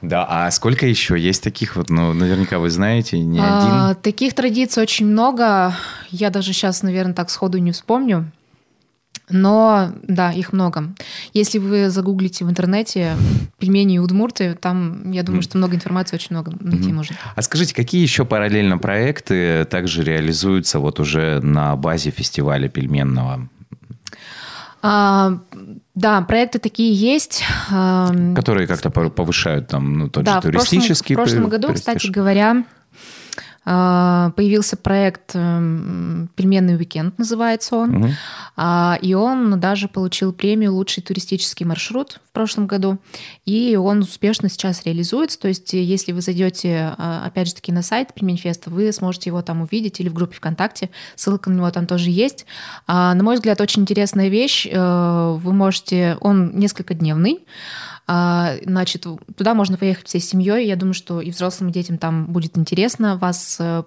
Да, 0.00 0.26
а 0.28 0.50
сколько 0.50 0.86
еще 0.86 1.18
есть 1.18 1.42
таких 1.42 1.74
вот, 1.74 1.90
ну, 1.90 2.12
наверняка 2.12 2.58
вы 2.60 2.70
знаете, 2.70 3.18
не 3.18 3.40
а, 3.40 3.90
один? 3.90 4.02
Таких 4.02 4.32
традиций 4.34 4.82
очень 4.82 5.06
много. 5.06 5.74
Я 6.10 6.30
даже 6.30 6.52
сейчас, 6.52 6.82
наверное, 6.82 7.14
так 7.14 7.30
сходу 7.30 7.58
не 7.58 7.72
вспомню. 7.72 8.30
Но 9.30 9.92
да, 10.02 10.32
их 10.32 10.52
много. 10.52 10.94
Если 11.32 11.58
вы 11.58 11.90
загуглите 11.90 12.44
в 12.44 12.50
интернете 12.50 13.16
пельмени 13.58 13.96
и 13.96 13.98
удмурты, 13.98 14.54
там, 14.54 15.10
я 15.10 15.22
думаю, 15.22 15.42
что 15.42 15.58
много 15.58 15.76
информации, 15.76 16.16
очень 16.16 16.28
много 16.30 16.52
найти 16.60 16.88
mm-hmm. 16.88 16.92
можно. 16.92 17.16
А 17.34 17.42
скажите, 17.42 17.74
какие 17.74 18.02
еще 18.02 18.24
параллельно 18.24 18.78
проекты 18.78 19.66
также 19.66 20.02
реализуются 20.02 20.78
вот 20.78 21.00
уже 21.00 21.40
на 21.40 21.76
базе 21.76 22.10
фестиваля 22.10 22.68
пельменного? 22.68 23.48
А, 24.80 25.38
да, 25.94 26.20
проекты 26.22 26.58
такие 26.58 26.94
есть. 26.94 27.44
Которые 27.68 28.66
как-то 28.66 28.90
повышают 28.90 29.68
там 29.68 29.98
ну, 29.98 30.08
тот 30.08 30.24
да, 30.24 30.36
же 30.36 30.42
туристический 30.42 31.14
в 31.14 31.18
прошлом, 31.18 31.38
в 31.38 31.40
прошлом 31.40 31.50
году, 31.50 31.68
престиж. 31.68 31.94
кстати 31.94 32.12
говоря, 32.12 32.64
появился 33.68 34.76
проект 34.76 35.32
эм, 35.34 36.30
«Пельменный 36.34 36.76
уикенд» 36.76 37.18
называется 37.18 37.76
он. 37.76 37.96
Угу. 37.96 38.08
И 39.02 39.14
он 39.14 39.60
даже 39.60 39.88
получил 39.88 40.32
премию 40.32 40.74
«Лучший 40.74 41.02
туристический 41.02 41.66
маршрут» 41.66 42.20
в 42.28 42.32
прошлом 42.32 42.66
году. 42.66 42.98
И 43.44 43.76
он 43.76 44.00
успешно 44.00 44.48
сейчас 44.48 44.84
реализуется. 44.84 45.38
То 45.38 45.48
есть 45.48 45.72
если 45.74 46.12
вы 46.12 46.20
зайдете, 46.22 46.94
а, 46.96 47.24
опять 47.26 47.48
же 47.48 47.54
таки, 47.54 47.72
на 47.72 47.82
сайт 47.82 48.14
Пельменьфеста, 48.14 48.70
вы 48.70 48.90
сможете 48.92 49.30
его 49.30 49.42
там 49.42 49.60
увидеть 49.60 50.00
или 50.00 50.08
в 50.08 50.14
группе 50.14 50.36
ВКонтакте. 50.36 50.90
Ссылка 51.14 51.50
на 51.50 51.56
него 51.56 51.70
там 51.70 51.86
тоже 51.86 52.10
есть. 52.10 52.46
На 52.86 53.14
мой 53.22 53.34
взгляд, 53.36 53.60
очень 53.60 53.82
интересная 53.82 54.28
вещь. 54.28 54.66
Э, 54.70 55.36
вы 55.38 55.52
можете... 55.52 56.16
Он 56.20 56.56
несколько 56.58 56.94
дневный. 56.94 57.44
А, 58.10 58.54
значит, 58.64 59.06
туда 59.36 59.52
можно 59.52 59.76
поехать 59.76 60.08
всей 60.08 60.20
семьей. 60.20 60.66
Я 60.66 60.76
думаю, 60.76 60.94
что 60.94 61.20
и 61.20 61.30
взрослым, 61.30 61.68
и 61.68 61.72
детям 61.72 61.98
там 61.98 62.24
будет 62.24 62.56
интересно. 62.56 63.18
Вас 63.18 63.58
э, 63.60 63.82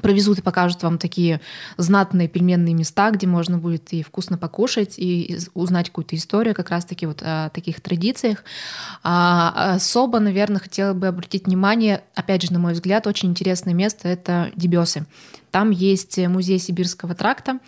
провезут 0.00 0.38
и 0.38 0.42
покажут 0.42 0.84
вам 0.84 0.96
такие 0.96 1.40
знатные 1.76 2.28
пельменные 2.28 2.72
места, 2.72 3.10
где 3.10 3.26
можно 3.26 3.58
будет 3.58 3.92
и 3.92 4.04
вкусно 4.04 4.38
покушать, 4.38 4.94
и 4.96 5.38
узнать 5.54 5.88
какую-то 5.88 6.14
историю 6.14 6.54
как 6.54 6.70
раз-таки 6.70 7.04
вот 7.04 7.20
о 7.20 7.50
таких 7.50 7.80
традициях. 7.80 8.44
А 9.02 9.74
особо, 9.74 10.20
наверное, 10.20 10.60
хотела 10.60 10.94
бы 10.94 11.08
обратить 11.08 11.46
внимание, 11.46 12.04
опять 12.14 12.42
же, 12.42 12.52
на 12.52 12.60
мой 12.60 12.74
взгляд, 12.74 13.08
очень 13.08 13.30
интересное 13.30 13.74
место— 13.74 14.06
это 14.08 14.52
Дебесы. 14.54 15.04
Там 15.50 15.70
есть 15.70 16.16
музей 16.16 16.60
Сибирского 16.60 17.16
тракта, 17.16 17.58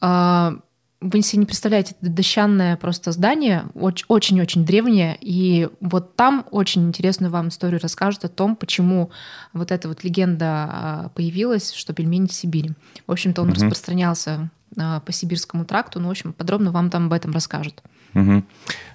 а, 0.00 0.56
вы 1.00 1.22
себе 1.22 1.40
не 1.40 1.46
представляете, 1.46 1.94
это 2.00 2.10
дощанное 2.10 2.76
просто 2.76 3.12
здание, 3.12 3.66
очень-очень 3.74 4.64
древнее, 4.64 5.18
и 5.20 5.68
вот 5.80 6.16
там 6.16 6.46
очень 6.50 6.88
интересную 6.88 7.30
вам 7.30 7.48
историю 7.48 7.80
расскажут 7.82 8.24
о 8.24 8.28
том, 8.28 8.56
почему 8.56 9.10
вот 9.52 9.70
эта 9.70 9.88
вот 9.88 10.02
легенда 10.02 10.46
а, 10.46 11.10
появилась, 11.14 11.72
что 11.72 11.92
пельмени 11.92 12.26
в 12.26 12.32
Сибири. 12.32 12.72
В 13.06 13.12
общем-то, 13.12 13.42
он 13.42 13.48
угу. 13.48 13.56
распространялся 13.56 14.50
а, 14.78 15.00
по 15.00 15.12
сибирскому 15.12 15.64
тракту, 15.64 16.00
ну, 16.00 16.08
в 16.08 16.12
общем, 16.12 16.32
подробно 16.32 16.70
вам 16.70 16.90
там 16.90 17.06
об 17.06 17.12
этом 17.12 17.32
расскажут. 17.32 17.82
Угу. 18.14 18.44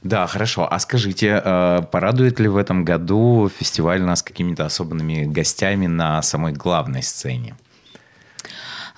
Да, 0.04 0.28
хорошо. 0.28 0.68
А 0.72 0.80
скажите, 0.80 1.42
а, 1.44 1.82
порадует 1.84 2.40
ли 2.40 2.48
в 2.48 2.58
этом 2.58 2.86
году 2.86 3.52
фестиваль 3.56 4.02
нас 4.02 4.24
какими-то 4.24 4.66
особенными 4.66 5.26
гостями 5.26 5.88
на 5.88 6.22
самой 6.22 6.54
главной 6.54 7.04
сцене? 7.04 7.56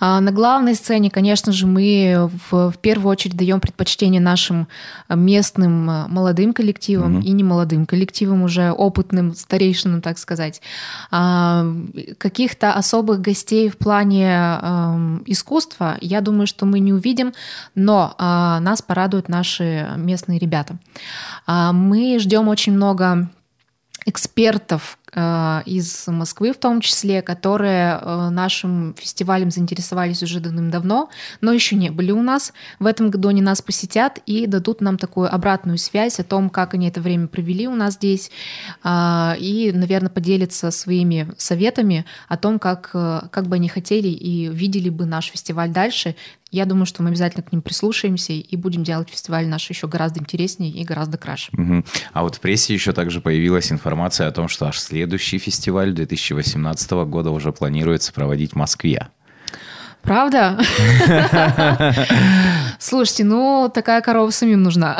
А 0.04 0.20
на 0.20 0.32
главной 0.32 0.74
сцене, 0.74 1.12
конечно 1.12 1.52
же, 1.52 1.68
мы 1.68 2.28
в, 2.50 2.72
в 2.72 2.78
первую 2.80 3.12
очередь 3.12 3.38
даем 3.38 3.60
предпочтение 3.60 4.20
нашим 4.20 4.68
местным 5.08 5.88
э, 5.90 6.08
молодым 6.08 6.54
коллективам 6.54 7.20
mm-hmm. 7.20 7.24
и 7.24 7.32
немолодым 7.32 7.86
коллективам, 7.86 8.42
уже 8.42 8.72
опытным 8.72 9.36
старейшинам, 9.36 10.02
так 10.02 10.18
сказать. 10.18 10.60
А, 11.12 11.68
каких-то 12.18 12.74
особых 12.74 13.22
гостей 13.22 13.70
в 13.70 13.78
плане 13.78 14.28
а, 14.34 15.20
искусства, 15.28 15.98
я 16.02 16.22
думаю, 16.22 16.48
что 16.48 16.66
мы 16.66 16.80
не 16.80 16.94
увидим, 16.94 17.34
но 17.76 18.16
а, 18.18 18.60
нас 18.60 18.82
порадуют 18.82 19.30
наши 19.30 19.88
местные 19.98 20.40
ребята. 20.40 20.80
А, 21.46 21.74
мы 21.74 22.18
ждем 22.18 22.48
очень 22.48 22.74
много 22.74 23.30
экспертов 24.06 24.98
из 25.14 26.08
Москвы 26.08 26.54
в 26.54 26.58
том 26.58 26.80
числе, 26.80 27.22
которые 27.22 28.00
э, 28.02 28.30
нашим 28.30 28.96
фестивалем 28.98 29.52
заинтересовались 29.52 30.24
уже 30.24 30.40
давным-давно, 30.40 31.10
но 31.42 31.52
еще 31.52 31.76
не 31.76 31.90
были 31.90 32.12
у 32.12 32.22
нас. 32.22 32.54
В 32.80 32.86
этом 32.86 33.10
году 33.10 33.28
они 33.28 33.42
нас 33.42 33.62
посетят 33.62 34.20
и 34.26 34.48
дадут 34.48 34.80
нам 34.80 34.98
такую 34.98 35.34
обратную 35.34 35.78
связь 35.78 36.20
о 36.20 36.24
том, 36.24 36.50
как 36.50 36.76
они 36.76 36.88
это 36.88 37.02
время 37.02 37.28
провели 37.28 37.68
у 37.68 37.76
нас 37.76 37.96
здесь, 37.96 38.32
э, 38.84 39.34
и, 39.38 39.74
наверное, 39.74 40.10
поделятся 40.10 40.72
своими 40.72 41.28
советами 41.38 42.06
о 42.30 42.38
том, 42.38 42.58
как, 42.58 42.92
как 42.92 43.48
бы 43.48 43.56
они 43.56 43.68
хотели 43.68 44.08
и 44.08 44.48
видели 44.48 44.90
бы 44.90 45.06
наш 45.06 45.26
фестиваль 45.26 45.72
дальше, 45.72 46.16
я 46.52 46.66
думаю, 46.66 46.86
что 46.86 47.02
мы 47.02 47.10
обязательно 47.10 47.44
к 47.44 47.52
ним 47.54 47.62
прислушаемся 47.62 48.34
и 48.34 48.56
будем 48.58 48.84
делать 48.84 49.10
фестиваль 49.10 49.48
наш 49.48 49.70
еще 49.70 49.88
гораздо 49.88 50.20
интереснее 50.20 50.72
и 50.72 50.84
гораздо 50.84 51.18
краше. 51.18 51.50
Угу. 51.54 51.86
А 52.12 52.24
вот 52.24 52.36
в 52.36 52.40
прессе 52.42 52.74
еще 52.74 52.92
также 52.92 53.22
появилась 53.22 53.72
информация 53.72 54.28
о 54.28 54.32
том, 54.32 54.50
что 54.50 54.68
аж 54.68 54.78
следующий 55.02 55.40
фестиваль 55.40 55.94
2018 55.94 56.92
года 56.92 57.32
уже 57.32 57.52
планируется 57.52 58.14
проводить 58.14 58.52
в 58.52 58.56
Москве. 58.56 59.08
Правда? 60.04 60.60
Слушайте, 62.80 63.24
ну 63.24 63.72
такая 63.74 64.02
корова 64.02 64.30
самим 64.30 64.62
нужна. 64.62 65.00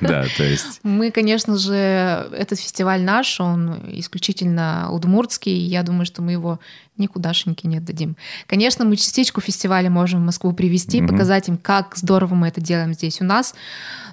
Да, 0.00 0.24
то 0.36 0.44
есть. 0.44 0.78
Мы, 0.84 1.10
конечно 1.10 1.56
же, 1.56 1.74
этот 1.74 2.60
фестиваль 2.60 3.02
наш, 3.02 3.40
он 3.40 3.80
исключительно 3.92 4.88
удмуртский. 4.92 5.66
Я 5.66 5.82
думаю, 5.82 6.06
что 6.06 6.22
мы 6.22 6.30
его 6.30 6.60
никудашеньки 6.96 7.66
не 7.66 7.78
отдадим. 7.78 8.16
Конечно, 8.46 8.84
мы 8.84 8.96
частичку 8.96 9.40
фестиваля 9.40 9.90
можем 9.90 10.20
в 10.20 10.26
Москву 10.26 10.52
привести, 10.52 11.04
показать 11.04 11.48
им, 11.48 11.56
как 11.56 11.96
здорово 11.96 12.36
мы 12.36 12.46
это 12.46 12.60
делаем 12.60 12.94
здесь 12.94 13.20
у 13.20 13.24
нас. 13.24 13.56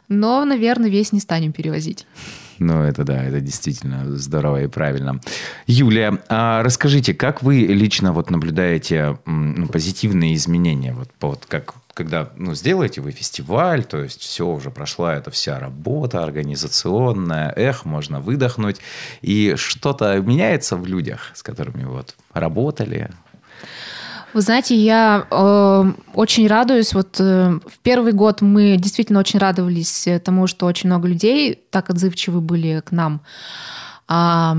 Но, 0.08 0.44
наверное, 0.46 0.90
весь 0.90 1.12
не 1.12 1.20
станем 1.20 1.52
перевозить. 1.52 2.08
Ну, 2.60 2.84
это 2.84 3.04
да, 3.04 3.24
это 3.24 3.42
действительно 3.42 4.16
здорово 4.18 4.64
и 4.64 4.68
правильно. 4.68 5.20
Юлия, 5.68 6.20
а 6.30 6.64
расскажите, 6.64 7.14
как 7.14 7.44
вы 7.44 7.58
лично 7.62 8.14
вот 8.14 8.30
наблюдаете 8.30 9.18
ну, 9.26 9.68
позитивные 9.68 10.36
изменения? 10.36 10.94
Вот, 10.94 11.10
вот 11.22 11.46
как 11.48 11.76
когда 11.96 12.30
ну, 12.36 12.54
сделаете 12.54 13.00
вы 13.00 13.12
фестиваль, 13.12 13.86
то 13.86 14.04
есть 14.04 14.20
все 14.20 14.46
уже 14.46 14.70
прошла 14.70 15.16
эта 15.16 15.32
вся 15.32 15.60
работа 15.60 16.24
организационная, 16.24 17.54
эх, 17.56 17.86
можно 17.86 18.20
выдохнуть, 18.20 18.82
и 19.22 19.56
что-то 19.56 20.20
меняется 20.20 20.76
в 20.76 20.86
людях, 20.86 21.32
с 21.34 21.42
которыми 21.42 21.86
вот 21.86 22.16
работали, 22.34 23.12
вы 24.36 24.42
знаете, 24.42 24.76
я 24.76 25.26
э, 25.32 25.94
очень 26.14 26.48
радуюсь. 26.48 26.94
Вот 26.94 27.16
э, 27.22 27.58
в 27.66 27.80
первый 27.82 28.12
год 28.12 28.42
мы 28.42 28.76
действительно 28.78 29.20
очень 29.20 29.40
радовались 29.40 30.10
тому, 30.26 30.48
что 30.48 30.66
очень 30.66 30.90
много 30.90 31.08
людей 31.08 31.58
так 31.72 31.90
отзывчивы 31.90 32.42
были 32.42 32.82
к 32.86 32.92
нам. 32.92 33.22
А, 34.10 34.58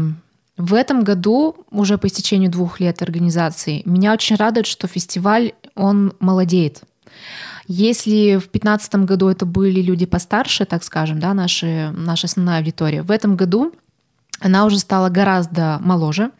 в 0.57 0.73
этом 0.73 1.05
году, 1.05 1.57
уже 1.71 1.99
по 1.99 2.07
истечению 2.07 2.51
двух 2.51 2.81
лет 2.81 3.03
организации, 3.03 3.83
меня 3.85 4.15
очень 4.15 4.37
радует, 4.37 4.67
что 4.67 4.89
фестиваль, 4.89 5.53
он 5.75 6.15
молодеет. 6.21 6.81
Если 7.69 8.37
в 8.37 8.49
2015 8.49 8.95
году 9.05 9.29
это 9.29 9.45
были 9.45 9.83
люди 9.83 10.07
постарше, 10.07 10.65
так 10.65 10.85
скажем, 10.85 11.21
да, 11.21 11.35
наши, 11.35 11.93
наша 11.95 12.29
основная 12.29 12.61
аудитория, 12.61 13.03
в 13.03 13.11
этом 13.11 13.37
году 13.37 13.75
она 14.40 14.66
уже 14.66 14.79
стала 14.79 15.09
гораздо 15.09 15.79
моложе. 15.81 16.31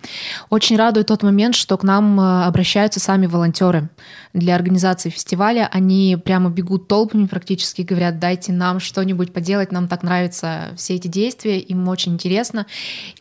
Очень 0.51 0.77
радует 0.77 1.07
тот 1.07 1.23
момент, 1.23 1.55
что 1.55 1.77
к 1.79 1.83
нам 1.83 2.21
э, 2.21 2.45
обращаются 2.45 3.01
сами 3.01 3.27
волонтеры 3.27 3.89
для 4.35 4.55
организации 4.55 5.09
фестиваля. 5.09 5.69
Они 5.73 6.19
прямо 6.23 6.51
бегут 6.51 6.89
толпами 6.89 7.27
практически, 7.27 7.83
говорят, 7.83 8.19
дайте 8.19 8.53
нам 8.53 8.81
что-нибудь 8.81 9.33
поделать, 9.33 9.73
нам 9.73 9.89
так 9.89 10.03
нравятся 10.03 10.73
все 10.77 10.97
эти 10.97 11.09
действия, 11.09 11.59
им 11.59 11.89
очень 11.89 12.15
интересно. 12.15 12.67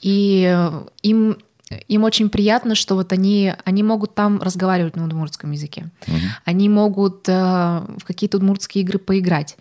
И 0.01 0.45
э, 0.45 0.83
им 1.03 1.38
им 1.88 2.04
очень 2.04 2.30
приятно, 2.30 2.75
что 2.75 2.95
вот 2.95 3.12
они, 3.12 3.54
они 3.63 3.82
могут 3.82 4.13
там 4.13 4.41
разговаривать 4.41 4.95
на 4.95 5.06
удмуртском 5.06 5.51
языке. 5.51 5.89
Угу. 6.08 6.17
Они 6.45 6.69
могут 6.69 7.28
э, 7.28 7.32
в 7.32 8.06
какие-то 8.06 8.38
удмуртские 8.38 8.84
игры 8.84 8.99
поиграть, 8.99 9.58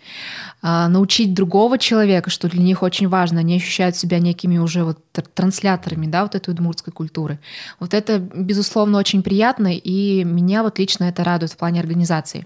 э, 0.61 0.87
научить 0.87 1.33
другого 1.33 1.79
человека, 1.79 2.29
что 2.29 2.47
для 2.47 2.61
них 2.61 2.83
очень 2.83 3.07
важно. 3.07 3.39
Они 3.39 3.55
ощущают 3.55 3.95
себя 3.95 4.19
некими 4.19 4.59
уже 4.59 4.83
вот 4.83 4.99
трансляторами, 5.33 6.05
да, 6.05 6.23
вот 6.23 6.35
этой 6.35 6.51
удмуртской 6.51 6.93
культуры. 6.93 7.39
Вот 7.79 7.95
это, 7.95 8.19
безусловно, 8.19 8.99
очень 8.99 9.23
приятно, 9.23 9.75
и 9.75 10.23
меня 10.23 10.61
вот 10.61 10.77
лично 10.77 11.05
это 11.05 11.23
радует 11.23 11.53
в 11.53 11.57
плане 11.57 11.79
организации. 11.79 12.45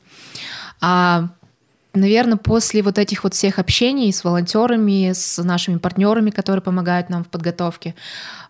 А 0.79 1.29
наверное, 1.93 2.37
после 2.37 2.81
вот 2.81 2.97
этих 2.97 3.23
вот 3.23 3.33
всех 3.33 3.59
общений 3.59 4.11
с 4.13 4.23
волонтерами, 4.23 5.11
с 5.13 5.41
нашими 5.43 5.77
партнерами, 5.77 6.29
которые 6.29 6.61
помогают 6.61 7.09
нам 7.09 7.23
в 7.23 7.27
подготовке, 7.27 7.95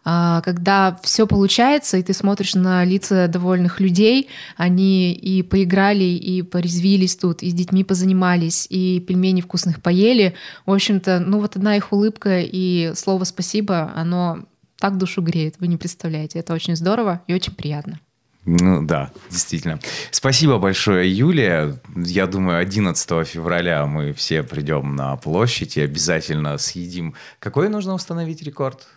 а, 0.04 0.42
когда 0.42 1.00
все 1.04 1.28
получается, 1.28 1.98
и 1.98 2.04
ты 2.04 2.14
смотришь 2.14 2.56
на 2.56 2.84
лица 2.84 3.28
довольных 3.28 3.80
людей, 3.80 4.30
они 4.58 5.14
и 5.14 5.44
поиграли, 5.44 6.04
и 6.04 6.42
порезвились 6.42 7.16
тут, 7.16 7.44
и 7.44 7.50
с 7.50 7.54
детьми 7.54 7.84
позанимались, 7.84 8.68
и 8.70 9.00
пельмени 9.00 9.42
вкусных 9.42 9.82
поели. 9.82 10.36
В 10.66 10.74
общем-то, 10.74 11.20
ну 11.20 11.40
вот 11.40 11.56
одна 11.56 11.76
их 11.76 11.92
улыбка 11.92 12.40
и 12.42 12.94
слово 12.96 13.24
спасибо, 13.24 13.92
оно 13.96 14.46
так 14.80 14.98
душу 14.98 15.22
греет, 15.22 15.56
вы 15.60 15.68
не 15.68 15.78
представляете. 15.78 16.40
Это 16.40 16.54
очень 16.54 16.76
здорово 16.76 17.22
и 17.28 17.34
очень 17.34 17.54
приятно. 17.54 18.00
Ну 18.46 18.84
да, 18.84 19.12
действительно. 19.30 19.80
Спасибо 20.12 20.58
большое, 20.58 21.12
Юлия. 21.12 21.80
Я 21.96 22.26
думаю, 22.26 22.60
11 22.60 23.28
февраля 23.28 23.86
мы 23.86 24.14
все 24.14 24.44
придем 24.44 24.96
на 24.96 25.16
площадь 25.18 25.78
и 25.78 25.82
обязательно 25.82 26.58
съедим. 26.58 27.16
Какой 27.40 27.70
нужно 27.70 27.94
установить 27.94 28.42
рекорд? 28.42 28.88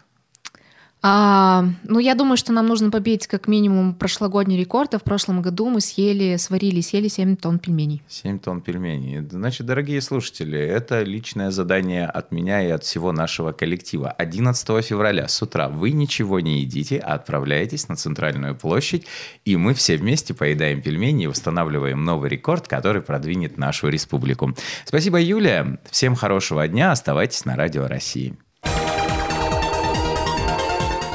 А, 1.04 1.64
ну, 1.82 1.98
я 1.98 2.14
думаю, 2.14 2.36
что 2.36 2.52
нам 2.52 2.68
нужно 2.68 2.90
побить 2.90 3.26
как 3.26 3.48
минимум 3.48 3.94
прошлогодний 3.94 4.56
рекорд. 4.56 4.94
А 4.94 4.98
в 5.00 5.02
прошлом 5.02 5.42
году 5.42 5.68
мы 5.68 5.80
съели, 5.80 6.36
сварили, 6.36 6.80
съели 6.80 7.08
7 7.08 7.36
тонн 7.36 7.58
пельменей. 7.58 8.02
7 8.08 8.38
тонн 8.38 8.60
пельменей. 8.60 9.20
Значит, 9.28 9.66
дорогие 9.66 10.00
слушатели, 10.00 10.58
это 10.58 11.02
личное 11.02 11.50
задание 11.50 12.06
от 12.06 12.30
меня 12.30 12.62
и 12.62 12.70
от 12.70 12.84
всего 12.84 13.10
нашего 13.10 13.50
коллектива. 13.50 14.12
11 14.12 14.84
февраля 14.84 15.26
с 15.26 15.42
утра 15.42 15.68
вы 15.68 15.90
ничего 15.90 16.38
не 16.38 16.60
едите, 16.60 16.98
а 16.98 17.14
отправляетесь 17.14 17.88
на 17.88 17.96
центральную 17.96 18.54
площадь, 18.54 19.06
и 19.44 19.56
мы 19.56 19.74
все 19.74 19.96
вместе 19.96 20.34
поедаем 20.34 20.82
пельмени 20.82 21.24
и 21.24 21.26
устанавливаем 21.26 22.04
новый 22.04 22.30
рекорд, 22.30 22.68
который 22.68 23.02
продвинет 23.02 23.58
нашу 23.58 23.88
республику. 23.88 24.54
Спасибо, 24.84 25.20
Юлия. 25.20 25.80
Всем 25.90 26.14
хорошего 26.14 26.68
дня. 26.68 26.92
Оставайтесь 26.92 27.44
на 27.44 27.56
Радио 27.56 27.88
России. 27.88 28.36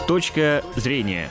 Точка 0.07 0.63
зрения. 0.77 1.29